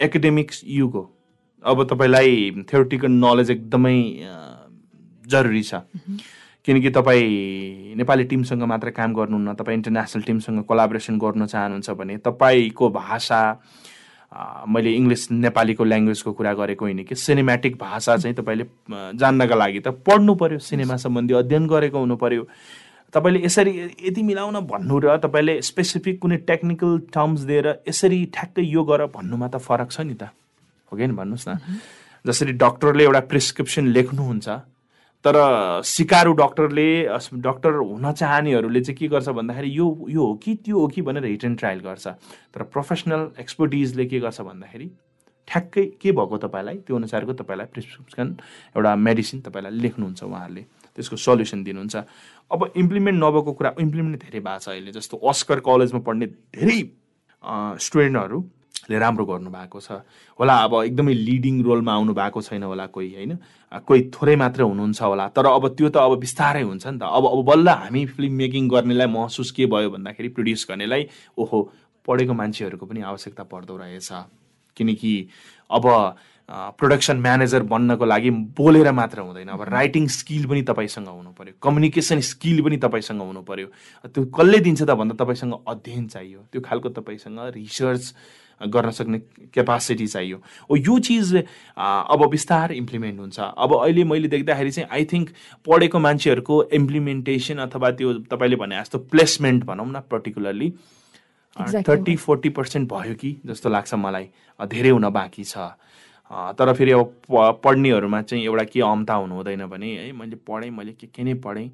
[0.00, 1.04] एकाडेमिक्स युग हो।
[1.64, 3.96] अब तपाईँलाई थ्योरिटिकल नलेज एकदमै
[5.24, 5.74] जरुरी छ।
[6.66, 12.88] किनकि तपाईँ नेपाली टिमसँग मात्र काम गर्नुहुन्न तपाईँ इन्टरनेसनल टिमसँग कोलाबोरेसन गर्न चाहनुहुन्छ भने तपाईँको
[12.90, 13.40] भाषा
[14.66, 18.64] मैले इङ्ग्लिस नेपालीको ल्याङ्ग्वेजको कुरा गरेको होइन कि सिनेमेटिक भाषा चाहिँ तपाईँले
[19.18, 22.46] जान्नका लागि त पढ्नु पऱ्यो सिनेमा सम्बन्धी अध्ययन गरेको हुनु पऱ्यो
[23.14, 23.72] तपाईँले यसरी
[24.08, 29.48] यति मिलाउन भन्नु र तपाईँले स्पेसिफिक कुनै टेक्निकल टर्म्स दिएर यसरी ठ्याक्कै यो गर भन्नुमा
[29.48, 30.30] त फरक छ नि त।
[30.92, 31.58] हो कि भन्नुहोस् न।
[32.24, 34.48] जसरी डक्टरले एउटा प्रिस्क्रिप्सन लेख्नुहुन्छ
[35.24, 35.36] तर
[35.86, 36.86] सिकारु डक्टरले
[37.42, 41.24] डक्टर हुन चाहनेहरूले चाहिँ के गर्छ भन्दाखेरि यो यो हो कि त्यो हो कि भनेर
[41.24, 42.06] हिट एन्ड ट्रायल गर्छ।
[42.54, 44.90] तर प्रोफेसनल एक्सपर्टिजले के गर्छ भन्दाखेरि
[45.48, 48.36] ठ्याक्कै के भएको तपाईँलाई त्यो अनुसारको तपाईँलाई प्रिस्क्रिप्सन
[48.76, 50.62] एउटा मेडिसिन तपाईँलाई लेख्नुहुन्छ उहाँहरूले
[50.94, 51.96] त्यसको सल्युसन दिनुहुन्छ।
[52.50, 56.26] अब इम्प्लिमेन्ट नभएको कुरा इम्प्लिमेन्ट धेरै भएको छ अहिले जस्तो अस्कर कलेजमा पढ्ने
[56.56, 56.80] धेरै
[57.78, 58.38] स्टुडेन्टहरू
[58.90, 60.02] ले राम्रो गर्नुभएको छ।
[60.38, 63.32] होला अब एकदमै लिडिङ रोलमा आउनु भएको छैन होला कोही होइन?
[63.72, 67.24] कोही थोरै मात्र हुनुहुन्छ होला तर अब त्यो त अब बिस्तारै हुन्छ नि त। अब
[67.30, 71.06] अब बल्ल हामी फिल्म मेकिङ गर्नेलाई महसुस के भयो भन्दाखेरि प्रड्युस गर्नेलाई
[71.38, 71.58] ओहो
[72.06, 74.10] पढेको मान्छेहरूको पनि आवश्यकता पर्दो रहेछ।
[74.76, 75.14] किनकि
[75.70, 75.86] अब
[76.48, 82.20] प्रोडक्सन म्यानेजर बन्नको लागि बोलेर मात्र हुँदैन। अब राइटिङ स्किल पनि तपाईँसँग हुनु पऱ्यो कम्युनिकेसन
[82.20, 83.66] स्किल पनि तपाईँसँग हुनु पऱ्यो
[84.04, 88.04] त्यो कसले दिन्छ त भन्दा तपाईँसँग अध्ययन चाहियो। त्यो खालको तपाईँसँग रिसर्च
[88.60, 89.18] गर्न सक्ने
[89.54, 91.34] क्यापासिटी चाहियो। ओ यो चिज
[91.76, 95.30] अब बिस्तार इम्प्लिमेन्ट हुन्छ। अब अहिले मैले देख्दाखेरि चाहिँ आई थिङ्क
[95.66, 100.72] पढेको मान्छेहरूको इम्प्लिमेन्टेसन अथवा त्यो तपाईँले भने जस्तो प्लेसमेन्ट भनौँ न पर्टिकुलरली
[101.88, 104.28] थर्टी फोर्टी पर्सेन्ट भयो कि जस्तो लाग्छ मलाई।
[104.60, 105.56] धेरै हुन बाँकी छ।
[106.30, 110.92] तर फेरि अब पढ्नेहरूमा चाहिँ एउटा के अमता हुनु हुँदैन भने है मैले पढेँ मैले
[110.92, 111.68] के के नै पढेँ।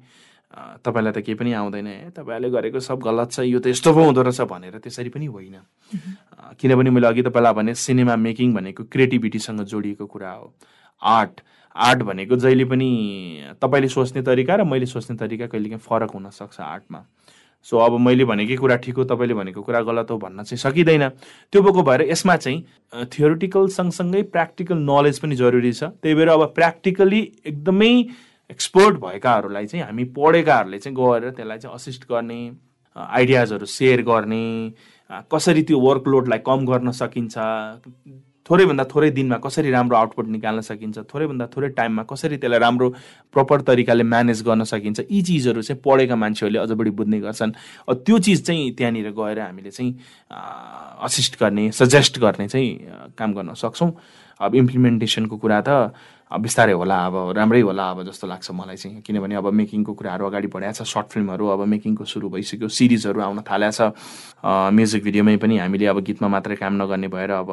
[0.49, 4.03] तपाईँलाई त केही पनि आउँदैन है तपाईँहरूले गरेको सब गलत छ यो त यस्तो पो
[4.03, 5.55] हुँदो रहेछ भनेर त्यसरी पनि होइन।
[6.57, 10.53] किनभने मैले अघि तपाईँलाई भने सिनेमा मेकिङ भनेको क्रिएटिभिटीसँग जोडिएको कुरा हो।
[11.01, 11.41] आर्ट
[11.75, 12.89] आर्ट भनेको जहिले पनि
[13.61, 17.05] तपाईँले सोच्ने तरिका र मैले सोच्ने तरिका कहिलेकाहीँ फरक हुनसक्छ आर्टमा।
[17.65, 21.07] सो अब मैले भनेकै कुरा ठिक हो तपाईँले भनेको कुरा गलत हो भन्न चाहिँ सकिँदैन।
[21.53, 26.43] त्यो भएको भएर यसमा चाहिँ थियोरिटिकल सँगसँगै प्र्याक्टिकल नलेज पनि जरुरी छ। त्यही भएर अब
[26.55, 27.93] प्र्याक्टिकली एकदमै
[28.51, 32.39] एक्सपर्ट भएकाहरूलाई चाहिँ हामी पढेकाहरूले चाहिँ गएर त्यसलाई चाहिँ असिस्ट गर्ने
[32.95, 34.45] आइडियाजहरू सेयर गर्ने
[35.33, 37.37] कसरी त्यो वर्कलोडलाई कम गर्न सकिन्छ
[38.49, 42.89] थोरैभन्दा थोरै दिनमा कसरी राम्रो आउटपुट निकाल्न सकिन्छ थोरैभन्दा थोरै टाइममा कसरी त्यसलाई राम्रो
[43.33, 47.51] प्रपर तरिकाले म्यानेज गर्न सकिन्छ यी चिजहरू चाहिँ पढेका मान्छेहरूले अझ बढी बुझ्ने गर्छन्।
[47.85, 49.93] त्यो चिज चाहिँ त्यहाँनिर गएर हामीले चाहिँ
[51.05, 53.91] असिस्ट गर्ने सजेस्ट गर्ने चाहिँ काम गर्न सक्छौँ।
[54.39, 55.93] अब इम्प्लिमेन्टेसनको कुरा त
[56.29, 60.47] बिस्तारै होला अब राम्रै होला अब जस्तो लाग्छ मलाई चाहिँ। किनभने अब मेकिङको कुराहरू अगाडि
[60.53, 63.81] बढाएको छ सर्ट फिल्महरू अब मेकिङको सुरु भइसक्यो सिरिजहरू आउन थालेको छ।
[64.45, 67.49] म्युजिक भिडियोमै पनि हामीले अब गीतमा मात्रै काम नगर्ने भएर अब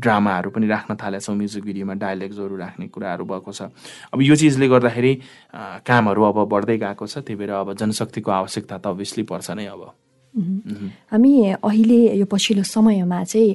[0.00, 3.68] ड्रामाहरू पनि राख्न थालेका छौँ म्युजिक भिडियोमा डायलेक्ट्सहरू राख्ने कुराहरू भएको छ।
[4.08, 5.12] अब यो चिजले गर्दाखेरि
[5.84, 10.07] कामहरू अब बढ्दै गएको छ त्यही भएर अब जनशक्तिको आवश्यकता त अभियसली पर्छ नै अब।
[10.34, 13.54] हामी अहिले यो पछिल्लो समयमा चाहिँ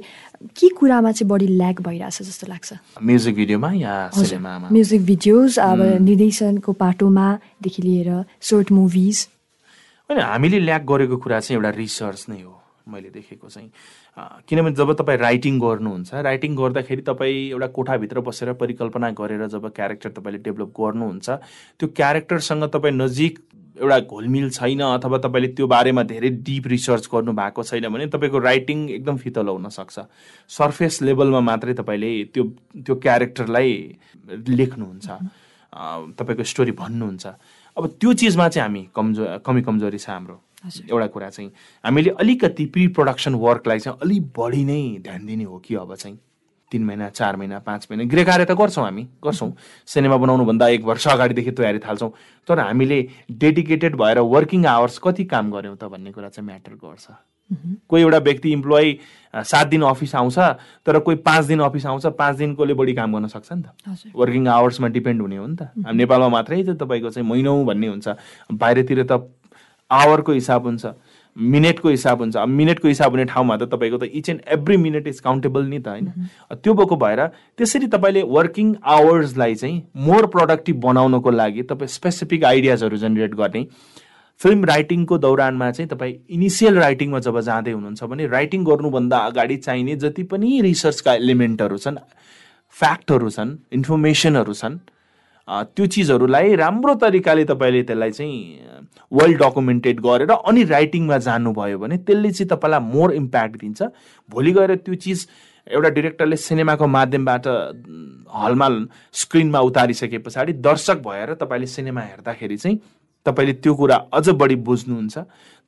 [0.57, 2.73] के कुरामा चाहिँ बढी ल्याग भइरहेछ जस्तो लाग्छ?
[3.03, 4.67] म्युजिक भिडियोमा या सिनेमामा?
[4.71, 8.09] म्युजिक भिडियोज अब निर्देशनको पाटोमादेखि लिएर
[8.41, 9.27] सर्ट मुभिज।
[10.09, 13.69] होइन हामीले ल्याग गरेको कुरा चाहिँ एउटा रिसर्च नै हो। मैले देखेको चाहिँ।
[14.49, 20.09] किनभने जब तपाईँ राइटिङ गर्नुहुन्छ राइटिङ गर्दाखेरि तपाईँ एउटा कोठाभित्र बसेर परिकल्पना गरेर जब क्यारेक्टर
[20.11, 21.29] तपाईँले डेभलप गर्नुहुन्छ
[21.79, 23.39] त्यो क्यारेक्टरसँग तपाईँ नजिक
[23.81, 28.39] एउटा घोलमिल छैन अथवा तपाईँले त्यो बारेमा धेरै डिप रिसर्च गर्नु भएको छैन भने तपाईँको
[28.39, 29.99] राइटिङ एकदम फितलो हुनसक्छ
[30.49, 32.43] सर्फेस लेभलमा मात्रै तपाईँले त्यो
[32.77, 33.71] त्यो क्यारेक्टरलाई
[34.47, 35.07] लेख्नुहुन्छ
[36.19, 37.25] तपाईँको स्टोरी भन्नुहुन्छ।
[37.77, 41.51] अब त्यो चिजमा चाहिँ हामी कमजो कमी कमजोरी छ हाम्रो। एउटा कुरा चाहिँ
[41.83, 46.17] हामीले अलिकति प्रि प्रडक्सन वर्कलाई चाहिँ अलिक बढी नै ध्यान दिने हो कि अब चाहिँ?
[46.71, 49.51] तिन महिना चार महिना पाँच महिना गृह कार्य त गर्छौँ हामी गर्छौँ।
[49.87, 52.09] सिनेमा बनाउनुभन्दा एक वर्ष अगाडिदेखि तयारी थाल्छौँ।
[52.47, 52.97] तर हामीले
[53.29, 57.07] डेडिकेटेड भएर वर्किङ आवर्स कति काम गऱ्यौँ त भन्ने कुरा चाहिँ म्याटर गर्छ।
[57.89, 58.97] कोही एउटा व्यक्ति इम्प्लोइ
[59.35, 60.37] सात दिन अफिस आउँछ
[60.85, 64.47] तर कोही पाँच दिन अफिस आउँछ पाँच दिनकोले बढी काम गर्न सक्छ नि त। वर्किङ
[64.47, 68.07] आवर्समा डिपेन्ड हुने हो नि त। नेपालमा मात्रै त तपाईँको चाहिँ महिनौ भन्ने हुन्छ।
[68.49, 69.29] बाहिरतिर त
[69.93, 70.85] आवरको हिसाब हुन्छ
[71.35, 75.07] मिनेटको हिसाब हुन्छ। अब मिनेटको हिसाब हुने ठाउँमा त तपाईँको त each and every minute
[75.07, 76.11] is countable नि त होइन?
[76.53, 77.25] त्यो भएको भएर
[77.57, 83.65] त्यसरी तपाईँले वर्किङ आवर्सलाई चाहिँ मोर प्रोडक्टिभ बनाउनको लागि तपाईँ स्पेसिफिक आइडियाजहरू जेनेरेट गर्ने।
[84.41, 89.95] फिल्म राइटिङको दौरानमा चाहिँ तपाईँ इनिसियल राइटिङमा जब जाँदै हुनुहुन्छ भने राइटिङ गर्नुभन्दा अगाडि चाहिने
[89.95, 91.97] जति पनि रिसर्चका एलिमेन्टहरू छन्
[92.75, 94.77] फ्याक्टहरू छन् इन्फर्मेसनहरू छन्
[95.47, 98.72] त्यो चिजहरूलाई राम्रो तरिकाले तपाईँले त्यसलाई चाहिँ
[99.11, 103.81] वेल डकुमेन्टेड गरेर अनि राइटिङमा जानुभयो भने त्यसले चाहिँ तपाईँलाई मोर इम्प्याक्ट दिन्छ।
[104.29, 105.27] भोलि गएर त्यो चिज
[105.67, 107.47] एउटा डिरेक्टरले सिनेमाको माध्यमबाट
[108.35, 108.67] हलमा
[109.13, 112.79] स्क्रिनमा उतारिसके पछाडि दर्शक भएर तपाईँले सिनेमा हेर्दाखेरि चाहिँ
[113.25, 115.17] तपाईँले त्यो कुरा अझ बढी बुझ्नुहुन्छ।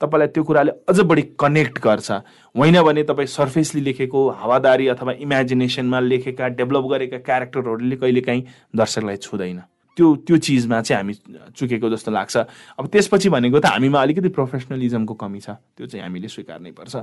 [0.02, 2.12] तपाईँलाई त्यो कुराले अझ बढी कनेक्ट गर्छ।
[2.56, 8.44] होइन भने तपाईँ सर्फेसली लेखेको हावादारी अथवा इमेजिनेसनमा लेखेका डेभलप गरेका क्यारेक्टरहरूले कहिलेकाहीँ
[8.76, 9.62] दर्शकलाई छुँदैन।
[9.96, 11.14] त्यो त्यो चिजमा चाहिँ हामी
[11.56, 12.36] चुकेको जस्तो लाग्छ।
[12.80, 16.96] अब त्यसपछि भनेको त हामीमा अलिकति प्रोफेसनलिजमको कमी छ। त्यो चाहिँ हामीले स्वीकार्नै पर्छ।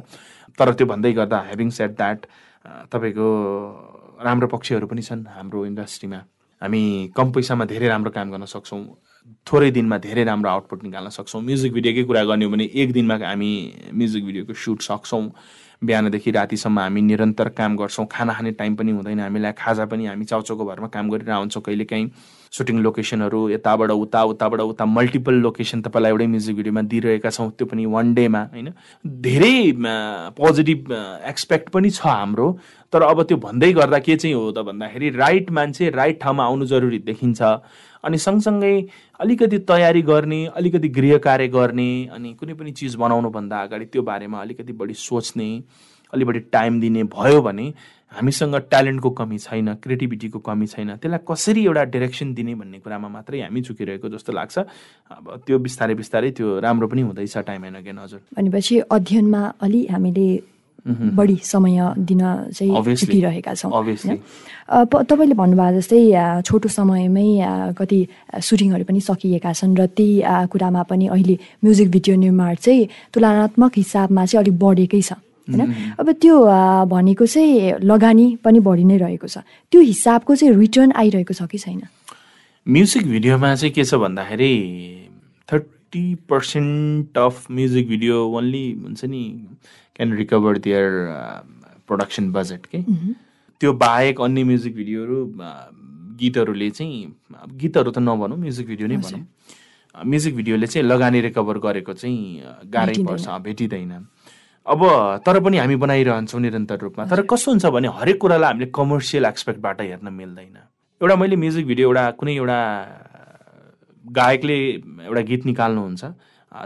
[0.59, 2.19] तर त्यो भन्दै गर्दा हेभिङ सेट द्याट
[2.93, 3.27] तपाईँको
[4.21, 6.21] राम्रो पक्षहरू पनि छन् हाम्रो इन्डस्ट्रीमा
[6.63, 6.83] हामी
[7.17, 8.83] कम पैसामा धेरै राम्रो काम गर्न सक्छौँ।
[9.47, 13.17] थोरै दिनमा धेरै राम्रो आउटपुट निकाल्न सक्छौँ। म्युजिक भिडियोकै कुरा गर्ने हो भने एक दिनमा
[13.25, 13.51] हामी
[13.95, 15.25] म्युजिक भिडियोको सुट सक्छौँ।
[15.83, 20.25] बिहानदेखि रातिसम्म हामी निरन्तर काम गर्छौँ। खाना खाने टाइम पनि हुँदैन। हामीलाई खाजा पनि हामी
[20.31, 22.07] चाउचाउको भरमा काम गरेर आउँछौँ कहिलेकाहीँ।
[22.53, 27.67] सुटिङ लोकेसनहरू यताबाट उता उताबाट उता मल्टिपल लोकेसन तपाईँलाई एउटै म्युजिक भिडियोमा दिइरहेका छौँ त्यो
[27.67, 28.69] पनि वान डेमा होइन?
[29.23, 29.57] धेरै
[30.37, 30.93] पोजिटिभ
[31.29, 32.49] एक्सपेक्ट पनि छ हाम्रो
[32.93, 36.67] तर अब त्यो भन्दै गर्दा के चाहिँ हो त भन्दाखेरि राइट मान्छे राइट ठाउँमा आउनु
[36.67, 37.43] जरुरी देखिन्छ
[38.05, 38.75] अनि सँगसँगै
[39.21, 44.41] अलिकति तयारी गर्ने अलिकति गृह कार्य गर्ने अनि कुनै पनि चिज बनाउनुभन्दा अगाडि त्यो बारेमा
[44.41, 45.49] अलिकति बढी सोच्ने
[46.13, 47.73] अलि बढी टाइम दिने भयो भने
[48.13, 53.41] हामीसँग ट्यालेन्टको कमी छैन क्रिएटिभिटीको कमी छैन त्यसलाई कसरी एउटा डिरेक्सन दिने भन्ने कुरामा मात्रै
[53.41, 54.59] हामी चुकिरहेको जस्तो लाग्छ।
[55.11, 59.81] अब त्यो बिस्तारै बिस्तारै त्यो राम्रो पनि हुँदैछ टाइम एन्ड अगेन हजुर। भनेपछि अध्ययनमा अलि
[59.93, 60.29] हामीले
[60.83, 61.79] बढी समय
[62.11, 62.23] दिन
[62.53, 62.97] चाहिँ.
[63.01, 63.71] चुकिरहेका छौँ
[65.09, 66.01] तपाईँले भन्नुभयो जस्तै
[66.43, 67.29] छोटो समयमै
[67.79, 67.99] कति
[68.43, 70.21] सुटिङहरू पनि सकिएका छन् र त्यही
[70.53, 75.13] कुरामा पनि अहिले म्युजिक भिडियो निर्माण चाहिँ तुलनात्मक हिसाबमा चाहिँ अलिक बढेकै छ।
[75.49, 75.97] होइन?
[75.99, 76.35] अब त्यो
[76.87, 81.59] भनेको चाहिँ लगानी पनि बढी नै रहेको छ। त्यो हिसाबको चाहिँ रिटर्न आइरहेको छ कि
[81.59, 81.83] छैन?
[82.67, 84.53] म्युजिक भिडियोमा चाहिँ के छ भन्दाखेरि
[85.49, 89.23] thirty percent of music video only हुन्छ नि
[89.97, 90.87] can recover their
[91.87, 92.81] production budget के?
[93.61, 95.19] त्यो बाहेक अन्य म्युजिक भिडियोहरू
[96.23, 96.97] गीतहरूले चाहिँ
[97.61, 99.27] गीतहरू त नभनौँ म्युजिक भिडियो नै भनौँ।
[99.95, 103.93] म्युजिक भिडियोले चाहिँ लगानी रिकभर गरेको चाहिँ गाह्रै। पर्छ भेटिँदैन।
[104.67, 104.81] अब
[105.27, 109.81] तर पनि हामी बनाइरहन्छौँ निरन्तर रूपमा। तर कस्तो हुन्छ भने हरेक कुरालाई हामीले कमर्सियल एक्सपेक्टबाट
[109.81, 110.57] हेर्न मिल्दैन।
[111.01, 112.59] एउटा मैले म्युजिक भिडियो एउटा कुनै एउटा
[114.05, 114.59] गायकले
[115.11, 116.05] एउटा गीत निकाल्नुहुन्छ।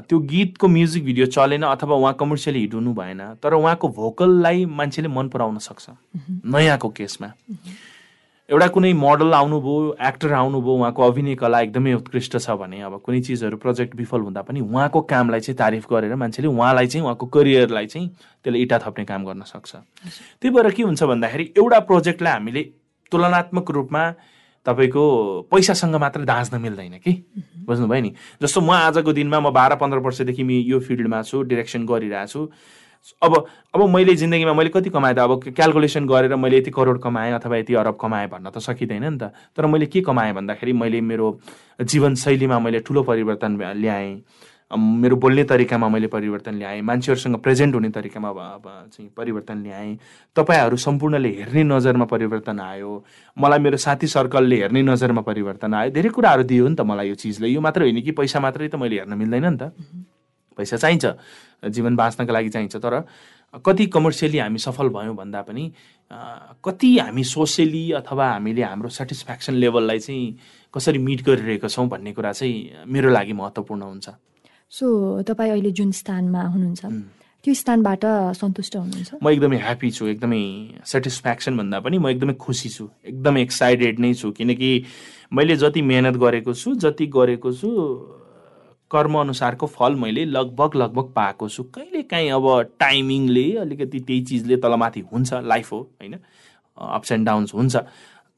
[0.09, 5.09] त्यो गीतको म्युजिक भिडियो चलेन अथवा उहाँ कमर्सियली हिट हुनु भएन तर उहाँको भोकललाई मान्छेले
[5.09, 5.89] मन पराउन सक्छ।
[6.45, 7.29] नयाँको केसमा।
[8.51, 13.21] एउटा कुनै मोडल आउनुभयो एक्टर आउनुभयो उहाँको अभिनय कला एकदमै उत्कृष्ट छ भने अब कुनै
[13.21, 17.87] चिजहरू प्रोजेक्ट विफल हुँदा पनि उहाँको कामलाई चाहिँ तारिफ गरेर मान्छेले उहाँलाई चाहिँ उहाँको करियरलाई
[17.87, 18.09] चाहिँ
[18.47, 22.63] त्यसले इटा थप्ने काम गर्न सक्छ। त्यही भएर के हुन्छ भन्दाखेरि एउटा प्रोजेक्टलाई हामीले
[23.13, 24.03] तुलनात्मक रूपमा
[24.67, 25.03] तपाईँको
[25.51, 27.13] पैसासँग मात्र दाँच्न मिल्दैन कि?
[27.67, 28.15] बुझ्नुभयो नि?
[28.43, 32.51] जस्तो म आजको दिनमा म बाह्र पन्ध्र वर्षदेखि यो फिल्डमा छु डिरेक्सन गरिरहेको छु
[33.23, 33.35] अब
[33.75, 35.19] अब मैले जिन्दगीमा मैले कति कमाएँ त?
[35.19, 39.19] अब क्यालकुलेसन गरेर मैले यति करोड कमाएँ अथवा यति अरब कमाएँ भन्न त सकिँदैन नि
[39.19, 41.39] त। तर मैले के कमाएँ भन्दाखेरि मैले मेरो
[41.83, 44.23] जीवनशैलीमा मैले ठुलो परिवर्तन ल्याएँ।
[44.75, 48.31] मेरो बोल्ने तरिकामा मैले परिवर्तन ल्याएँ। मान्छेहरूसँग प्रेजेन्ट हुने तरिकामा
[48.91, 49.95] चाहिँ परिवर्तन ल्याएँ।
[50.37, 53.05] तपाईँहरू सम्पूर्णले हेर्ने नजरमा परिवर्तन आयो।
[53.39, 57.15] मलाई मेरो साथी सर्कलले हेर्ने नजरमा परिवर्तन आयो। धेरै कुराहरू दियो नि त मलाई यो
[57.15, 59.71] चिजले। यो मात्र होइन कि पैसा मात्रै त मैले हेर्न मिल्दैन नि त।
[60.59, 61.15] पैसा चाहिन्छ।
[61.69, 62.95] जीवन बाँच्नका लागि चाहिन्छ। तर
[63.65, 65.65] कति कमर्सियली हामी सफल भयौँ भन्दा पनि
[66.65, 70.37] कति हामी सोसियली अथवा हामीले हाम्रो सेटिस्फ्याक्सन लेभललाई चाहिँ
[70.75, 74.09] कसरी मिट गरिरहेका छौँ भन्ने कुरा चाहिँ मेरो लागि महत्त्वपूर्ण हुन्छ।
[74.73, 74.87] सो
[75.23, 76.85] तपाईँ अहिले जुन स्थानमा हुनुहुन्छ
[77.45, 79.11] त्यो स्थानबाट सन्तुष्ट हुनुहुन्छ?
[79.23, 80.43] म एकदमै ह्याप्पी छु एकदमै
[80.83, 84.71] सेटिस्फ्याक्सन भन्दा पनि म एकदमै खुसी छु एकदमै एक्साइटेड नै छु। किनकि
[85.33, 87.71] मैले जति मेहनत गरेको छु जति गरेको छु
[88.91, 94.57] कर्म अनुसारको फल मैले लगभग लगभग पाएको छु। कहिले काहीँ अब टाइमिङले अलिकति त्यही चिजले
[94.57, 96.19] तलमाथि हुन्छ लाइफ हो होइन?
[96.79, 97.77] अप्स एन्ड डाउन्स हुन्छ।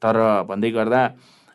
[0.01, 1.07] तर भन्दै गर्दा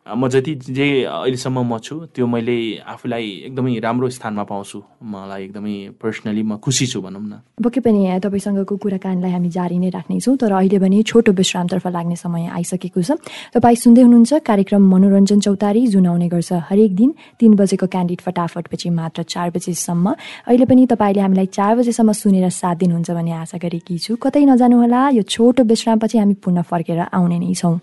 [0.07, 5.97] म जति जे अहिलेसम्म म छु त्यो मैले आफूलाई एकदमै राम्रो स्थानमा पाउँछु। मलाई एकदमै
[5.97, 10.53] पर्सनली म खुसी छु भनौँ न। पक्कै पनि तपाईँसँगको कुराकानीलाई हामी जारी नै राख्नेछौँ तर
[10.53, 13.17] अहिले भने छोटो विश्रामतर्फ लाग्ने समय आइसकेको छ।
[13.57, 18.89] तपाईँ सुन्दै हुनुहुन्छ कार्यक्रम मनोरञ्जन चौतारी जुन आउने गर्छ हरेक दिन तिन बजेको क्यान्डिड फटाफटपछि
[18.93, 20.07] मात्र चार बजेसम्म।
[20.53, 25.01] अहिले पनि तपाईँले हामीलाई चार बजेसम्म सुनेर साथ दिनुहुन्छ भन्ने आशा गरेकी छु। कतै नजानुहोला
[25.17, 27.81] यो छोटो विश्रामपछि हामी पुनः फर्केर आउने नै छौँ।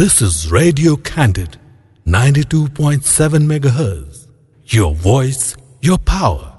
[0.00, 1.58] This is Radio Candid,
[2.06, 3.04] 92.7
[3.44, 4.28] megahertz.
[4.64, 6.49] Your voice, your power.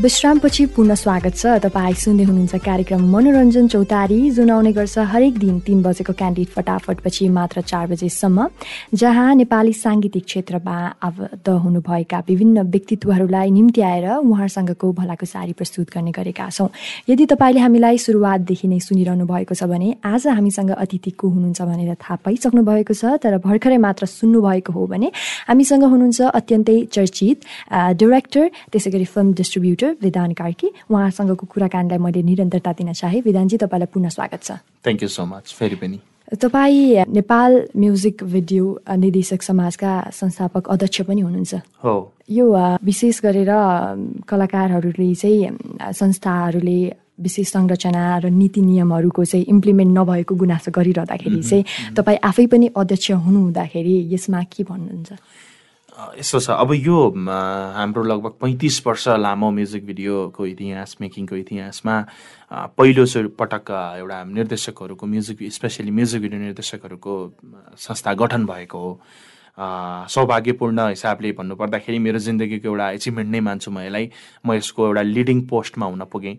[0.00, 5.58] विश्रामपछि पुनः स्वागत छ। तपाईँ सुन्दै हुनुहुन्छ कार्यक्रम मनोरञ्जन चौतारी। जुन आउने गर्छ हरेक दिन
[5.60, 8.46] तिन बजेको क्यान्डिड फटाफटपछि मात्र चार बजेसम्म
[8.96, 13.80] जहाँ नेपाली साङ्गीतिक क्षेत्रमा आबद्ध हुनुभएका विभिन्न व्यक्तित्वहरूलाई निम्ति
[14.24, 16.68] उहाँहरूसँगको भलाको सारी प्रस्तुत गर्ने गरेका छौँ।
[17.08, 21.92] यदि तपाईँले हामीलाई सुरुवातदेखि नै सुनिरहनु भएको छ भने आज हामीसँग अतिथि को हुनुहुन्छ भनेर
[22.00, 25.12] थाहा पाइसक्नु भएको छ तर भर्खरै मात्र सुन्नुभएको हो भने
[25.52, 27.36] हामीसँग हुनुहुन्छ अत्यन्तै चर्चित
[27.68, 33.56] अ, डाइरेक्टर त्यसै गरी फिल्म डिस्ट्रिब्युटर विधान कार्की उहाँसँगको कुराकानीलाई मैले निरन्तरता दिन चाहेँ। विधानजी
[33.56, 34.50] तपाईँलाई पुनः स्वागत छ।
[34.84, 35.98] थ्याङ्क यू सो मच फेरि पनि।
[36.30, 41.94] तपाईँ नेपाल म्युजिक भिडियो निर्देशक समाजका संस्थापक अध्यक्ष पनि हुनुहुन्छ। हो।
[42.30, 42.46] यो
[42.84, 43.50] विशेष गरेर
[44.30, 46.80] कलाकारहरूले चाहिँ संस्थाहरूले
[47.20, 53.10] विशेष संरचना र नीति नियमहरूको चाहिँ इम्प्लिमेन्ट नभएको गुनासो गरिरहँदाखेरि चाहिँ तपाईँ आफै पनि अध्यक्ष
[53.10, 55.12] हुनुहुँदाखेरि यसमा के भन्नुहुन्छ?
[56.00, 56.96] अ, यस्तो छ। अब यो
[57.76, 61.94] हाम्रो लगभग पैँतिस वर्ष लामो म्युजिक भिडियोको इतिहास मेकिङको इतिहासमा
[62.78, 63.04] पहिलो
[63.40, 63.70] पटक
[64.00, 67.12] एउटा निर्देशकहरूको म्युजिक स्पेसली म्युजिक भिडियो निर्देशकहरूको
[67.76, 68.92] संस्था गठन भएको हो।
[70.08, 74.10] सौभाग्यपूर्ण हिसाबले भन्नुपर्दाखेरि मेरो जिन्दगीको एउटा एचिभमेन्ट नै मान्छु म यसलाई।
[74.46, 76.36] म यसको एउटा लिडिङ पोस्टमा हुन पुगेँ।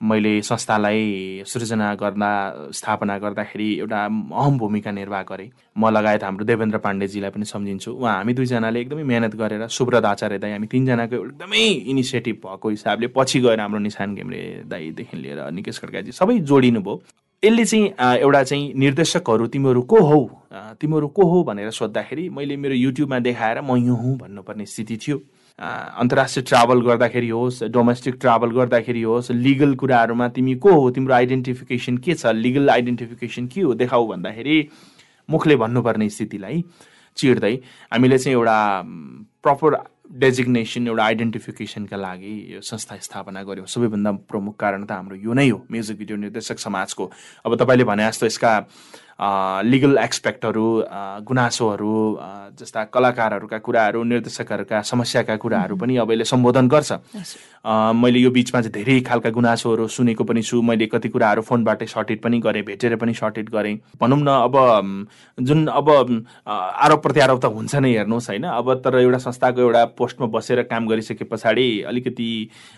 [0.00, 2.30] मैले संस्थालाई सृजना गर्दा
[2.70, 8.14] स्थापना गर्दाखेरि एउटा अहम भूमिका निर्वाह गरेँ। म लगायत हाम्रो देवेन्द्र पाण्डेजीलाई पनि सम्झिन्छु। उहाँ
[8.16, 13.40] हामी दुईजनाले एकदमै मिहिनेत गरेर सुब्रत आचार्य दाई हामी तिनजनाको एकदमै इनिसिएटिभ भएको हिसाबले पछि
[13.40, 17.00] गएर हाम्रो निशान घिम्रे दाईदेखि लिएर निकेश खड्काजी सबै जोडिनु भयो
[17.42, 20.20] यसले चाहिँ एउटा चाहिँ निर्देशकहरू तिमीहरू को हौ?
[20.80, 25.18] तिमीहरू को हो भनेर सोद्धाखेरि मैले मेरो युट्युबमा देखाएर म यो हुँ भन्नुपर्ने स्थिति थियो।
[25.58, 30.90] अन्तर्राष्ट्रिय ट्राभल गर्दाखेरि होस् डोमेस्टिक ट्राभल गर्दाखेरि होस् लिगल कुराहरूमा तिमी को हो?
[30.90, 32.26] तिम्रो आइडेन्टिफिकेसन के छ?
[32.26, 33.74] लिगल आइडेन्टिफिकेसन के हो?
[33.74, 34.68] देखाऊ भन्दाखेरि
[35.28, 36.62] मुखले भन्नुपर्ने स्थितिलाई
[37.16, 37.54] चिर्दै
[37.92, 38.58] हामीले चाहिँ एउटा
[39.42, 39.76] प्रपर
[40.12, 45.48] डेजिग्नेसन एउटा आइडेन्टिफिकेसनका लागि यो संस्था स्थापना गऱ्यौँ। सबैभन्दा प्रमुख कारण त हाम्रो यो नै
[45.48, 47.10] हो म्युजिक भिडियो निर्देशक समाजको।
[47.46, 48.52] अब तपाईँले भने जस्तो यसका
[49.18, 50.66] लिगल एक्सपेक्टहरू
[51.24, 51.96] गुनासोहरू
[52.58, 56.92] जस्ता कलाकारहरूका कुराहरू निर्देशकहरूका समस्याका कुराहरू पनि अब यसले सम्बोधन गर्छ।
[57.96, 62.20] मैले यो बिचमा चाहिँ धेरै खालका गुनासोहरू सुनेको पनि छु। मैले कति कुराहरू फोनबाटै सर्टेड
[62.22, 64.54] पनि गरेँ भेटेर पनि सर्टेड गरेँ। भनौँ न अब
[65.38, 65.88] जुन अब
[66.46, 68.44] आरोप प्रत्यारोप त हुन्छ नै हेर्नुहोस् होइन?
[68.44, 72.30] अब तर एउटा संस्थाको एउटा पोस्टमा बसेर काम गरिसके पछाडि अलिकति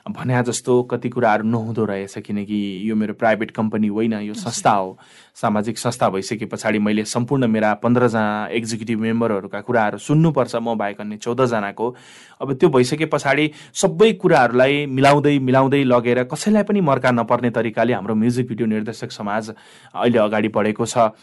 [0.08, 4.98] भन्या जस्तो कति कुराहरू नहुँदो रहेछ किनकि यो मेरो प्राइभेट कम्पनी होइन यो संस्था हो।
[5.38, 11.16] सामाजिक संस्था भइसके पछाडि मैले सम्पूर्ण मेरा पन्ध्रजना एक्जिक्युटिभ मेम्बरहरूका कुराहरू सुन्नुपर्छ म बाहेक अन्य
[11.16, 11.94] चौधजनाको
[12.42, 18.14] अब त्यो भइसके पछाडि सबै कुराहरूलाई मिलाउँदै मिलाउँदै लगेर कसैलाई पनि मर्का नपर्ने तरिकाले हाम्रो
[18.14, 19.50] म्युजिक भिडियो निर्देशक समाज
[19.94, 21.14] अहिले अगाडि बढेको छ।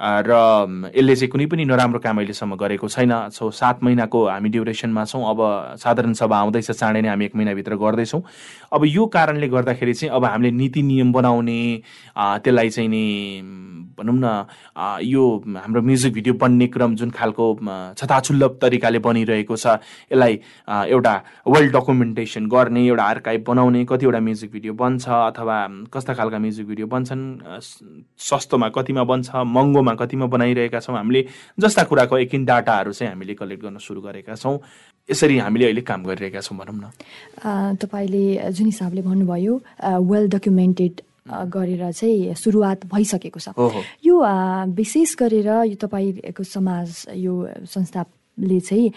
[0.00, 0.32] र
[0.96, 5.22] यसले चाहिँ कुनै पनि नराम्रो काम अहिलेसम्म गरेको छैन। सो सात महिनाको हामी ड्युरेसनमा छौँ।
[5.30, 5.40] अब
[5.78, 8.22] साधारण सभा आउँदैछ चाँडै नै हामी एक महिनाभित्र गर्दैछौँ।
[8.72, 11.60] अब यो कारणले गर्दाखेरि चाहिँ अब हामीले नीति नियम बनाउने
[12.18, 13.04] त्यसलाई चाहिँ नि
[13.98, 14.46] भनौँ न
[15.06, 15.22] यो
[15.62, 17.46] हाम्रो म्युजिक भिडियो बन्ने क्रम जुन खालको
[17.98, 19.78] छताछुल्लभ तरिकाले बनिरहेको छ
[20.10, 20.38] यसलाई
[20.90, 21.14] एउटा
[21.46, 25.58] वेल डकुमेन्टेसन गर्ने एउटा आर्काइभ बनाउने कतिवटा म्युजिक भिडियो बन्छ अथवा
[25.94, 27.24] कस्ता खालका म्युजिक भिडियो बन्छन्
[28.18, 31.20] सस्तोमा कतिमा बन्छ महँगोमा कतिमा बनाइरहेका छौँ हामीले
[31.60, 34.56] जस्ता कुराको एकिन डाटाहरू चाहिँ हामीले कलेक्ट गर्न सुरु गरेका छौँ।
[35.08, 38.24] यसरी हामीले अहिले काम गरिरहेका छौँ भनौँ न। तपाईँले
[38.56, 39.54] जुन हिसाबले भन्नुभयो
[40.00, 43.52] वेल डकुमेन्टेड गरेर चाहिँ सुरुवात भइसकेको छ।
[44.04, 44.14] यो
[44.72, 47.32] विशेष गरेर यो तपाईँको समाज यो
[47.68, 48.88] संस्थाले चाहिँ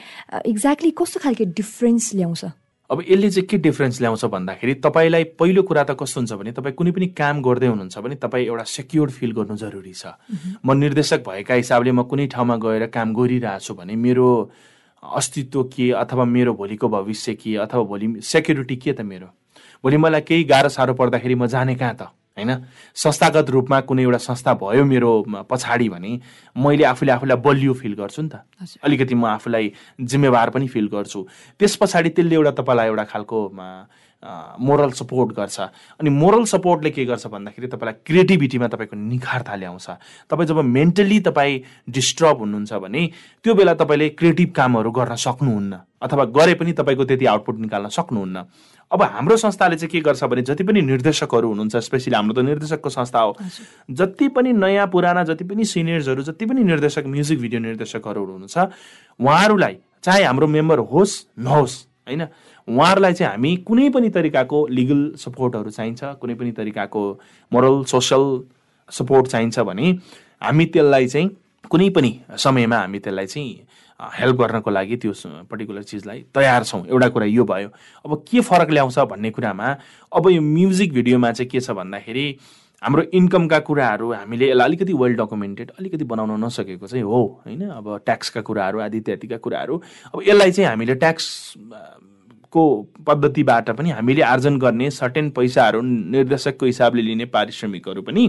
[0.48, 2.44] एक्ज्याक्टली कस्तो खालको डिफ्रेन्स ल्याउँछ?
[2.90, 6.76] अब यसले चाहिँ के डिफ्रेन्स ल्याउँछ भन्दाखेरि तपाईँलाई पहिलो कुरा त कस्तो हुन्छ भने तपाईँ
[6.76, 10.16] कुनै पनि काम गर्दै हुनुहुन्छ भने तपाईँ एउटा सेक्योर फिल गर्नु जरुरी छ।
[10.64, 14.28] म निर्देशक भएका हिसाबले म कुनै ठाउँमा गएर काम गरिरहेको छु भने मेरो
[15.04, 19.28] अस्तित्व के अथवा मेरो भोलिको भविष्य के अथवा भोलि सेक्युरिटी के त मेरो?
[19.84, 22.08] भोलि मलाई केही गाह्रो साह्रो पर्दाखेरि म जाने कहाँ त?
[22.38, 22.52] होइन?
[22.96, 25.12] संस्थागत रूपमा कुनै एउटा संस्था भयो मेरो
[25.50, 26.12] पछाडि भने
[26.56, 28.46] मैले आफूले आफूलाई बलियो फिल गर्छु नि त।
[28.84, 31.20] अलिकति म आफूलाई जिम्मेवार पनि फिल गर्छु।
[31.60, 33.40] त्यस पछाडि त्यसले एउटा तपाईँलाई एउटा खालको
[34.60, 35.60] मोरल सपोर्ट गर्छ।
[36.02, 39.88] अनि मोरल सपोर्टले के गर्छ भन्दाखेरि तपाईँलाई क्रिएटिभिटीमा तपाईँको निखारता ल्याउँछ
[40.30, 43.02] तपाईँ जब मेन्टली तपाईँ डिस्टर्ब हुनुहुन्छ भने
[43.46, 48.38] त्यो बेला तपाईँले क्रिएटिभ कामहरू गर्न सक्नुहुन्न। अथवा गरे पनि तपाईँको त्यति आउटपुट निकाल्न सक्नुहुन्न।
[48.92, 52.90] अब हाम्रो संस्थाले चाहिँ के गर्छ भने जति पनि निर्देशकहरू हुनुहुन्छ स्पेसली हाम्रो त निर्देशकको
[52.90, 53.36] संस्था हो
[53.92, 58.58] जति पनि नयाँ पुराना जति पनि सिनियर्सहरू जति पनि निर्देशक म्युजिक भिडियो निर्देशकहरू हुनुहुन्छ
[59.20, 61.76] उहाँहरूलाई चाहे हाम्रो मेम्बर होस् नहोस्
[62.08, 62.28] होइन?
[62.68, 67.04] उहाँहरूलाई चाहिँ हामी कुनै पनि तरिकाको लिगल सपोर्टहरू चाहिन्छ कुनै पनि तरिकाको
[67.54, 68.24] मोरल सोसल
[68.92, 69.92] सपोर्ट चाहिन्छ भने
[70.42, 71.30] हामी त्यसलाई चाहिँ
[71.70, 73.67] कुनै पनि समयमा हामी त्यसलाई चाहिँ
[74.00, 75.14] हेल्प गर्नको लागि त्यो
[75.50, 77.70] पर्टिकुलर चिजलाई तयार छौँ। एउटा कुरा यो भयो।
[78.06, 79.76] अब के फरक ल्याउँछ भन्ने कुरामा
[80.12, 82.26] अब यो म्युजिक भिडियोमा चाहिँ के छ भन्दाखेरि
[82.82, 87.70] हाम्रो इन्कमका कुराहरू हामीले यसलाई अलिकति वेल डकुमेन्टेड अलिकति बनाउन नसकेको चाहिँ हो होइन?
[87.70, 89.82] अब ट्याक्सका कुराहरू आदि इत्यादिका कुराहरू
[90.14, 91.54] अब यसलाई चाहिँ हामीले ट्याक्स
[92.54, 92.64] को
[93.08, 98.28] पद्धतिबाट पनि हामीले आर्जन गर्ने सर्टेन पैसाहरू निर्देशकको हिसाबले लिने पारिश्रमिकहरू पनि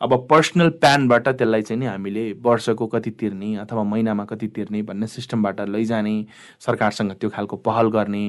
[0.00, 5.06] अब पर्सनल प्यानबाट त्यसलाई चाहिँ नि हामीले वर्षको कति तिर्ने अथवा महिनामा कति तिर्ने भन्ने
[5.06, 6.14] सिस्टमबाट लैजाने
[6.60, 8.24] सरकारसँग त्यो खालको पहल गर्ने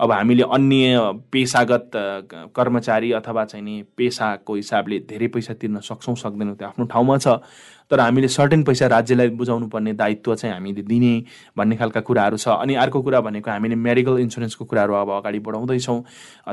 [0.00, 0.98] अब हामीले अन्य
[1.32, 1.90] पेसागत
[2.56, 7.42] कर्मचारी अथवा चाहिँ नि पेसाको हिसाबले धेरै पैसा तिर्न सक्छौँ सक्दैनौँ त्यो आफ्नो ठाउँमा छ।
[7.90, 11.12] तर हामीले सर्टेन पैसा राज्यलाई बुझाउनु पर्ने दायित्व चाहिँ हामीले दिने
[11.56, 16.00] भन्ने खालका कुराहरू छ। अनि अर्को कुरा भनेको हामीले मेडिकल इन्सुरेन्सको कुराहरू अब अगाडि बढाउँदैछौँ।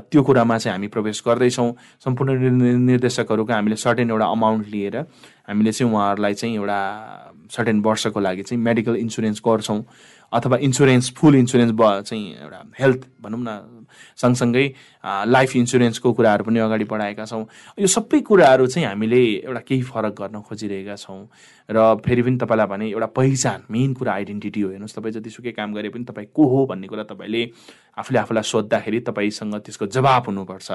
[0.02, 1.72] त्यो कुरामा चाहिँ हामी प्रवेश गर्दैछौँ।
[2.06, 2.32] सम्पूर्ण
[2.88, 6.80] निर्देशकहरूको हामीले सर्टेन एउटा अमाउन्ट लिएर हामीले चाहिँ उहाँहरूलाई चाहिँ एउटा
[7.52, 9.82] सर्टेन वर्षको लागि चाहिँ मेडिकल इन्सुरेन्स गर्छौँ।
[10.34, 11.74] अथवा इन्सुरेन्स फुल इन्सुरेन्स
[12.10, 13.85] चाहिँ एउटा हेल्थ भनौँ न
[14.18, 14.66] सँगसँगै
[15.28, 17.46] लाइफ इन्सुरेन्सको कुराहरू पनि अगाडि बढाएका छौँ।
[17.80, 21.28] यो सबै कुराहरू चाहिँ हामीले एउटा केही फरक गर्न खोजिरहेका छौँ।
[21.70, 25.74] र फेरि पनि तपाईँलाई भने एउटा पहिचान मेन कुरा आइडेन्टिटी हो। हेर्नुहोस् तपाईँ जतिसुकै काम
[25.74, 27.42] गरे पनि तपाईँ को हो भन्ने कुरा तपाईँले
[27.98, 30.70] आफूले आफूलाई सोद्धाखेरि तपाईँसँग त्यसको जवाब हुनुपर्छ।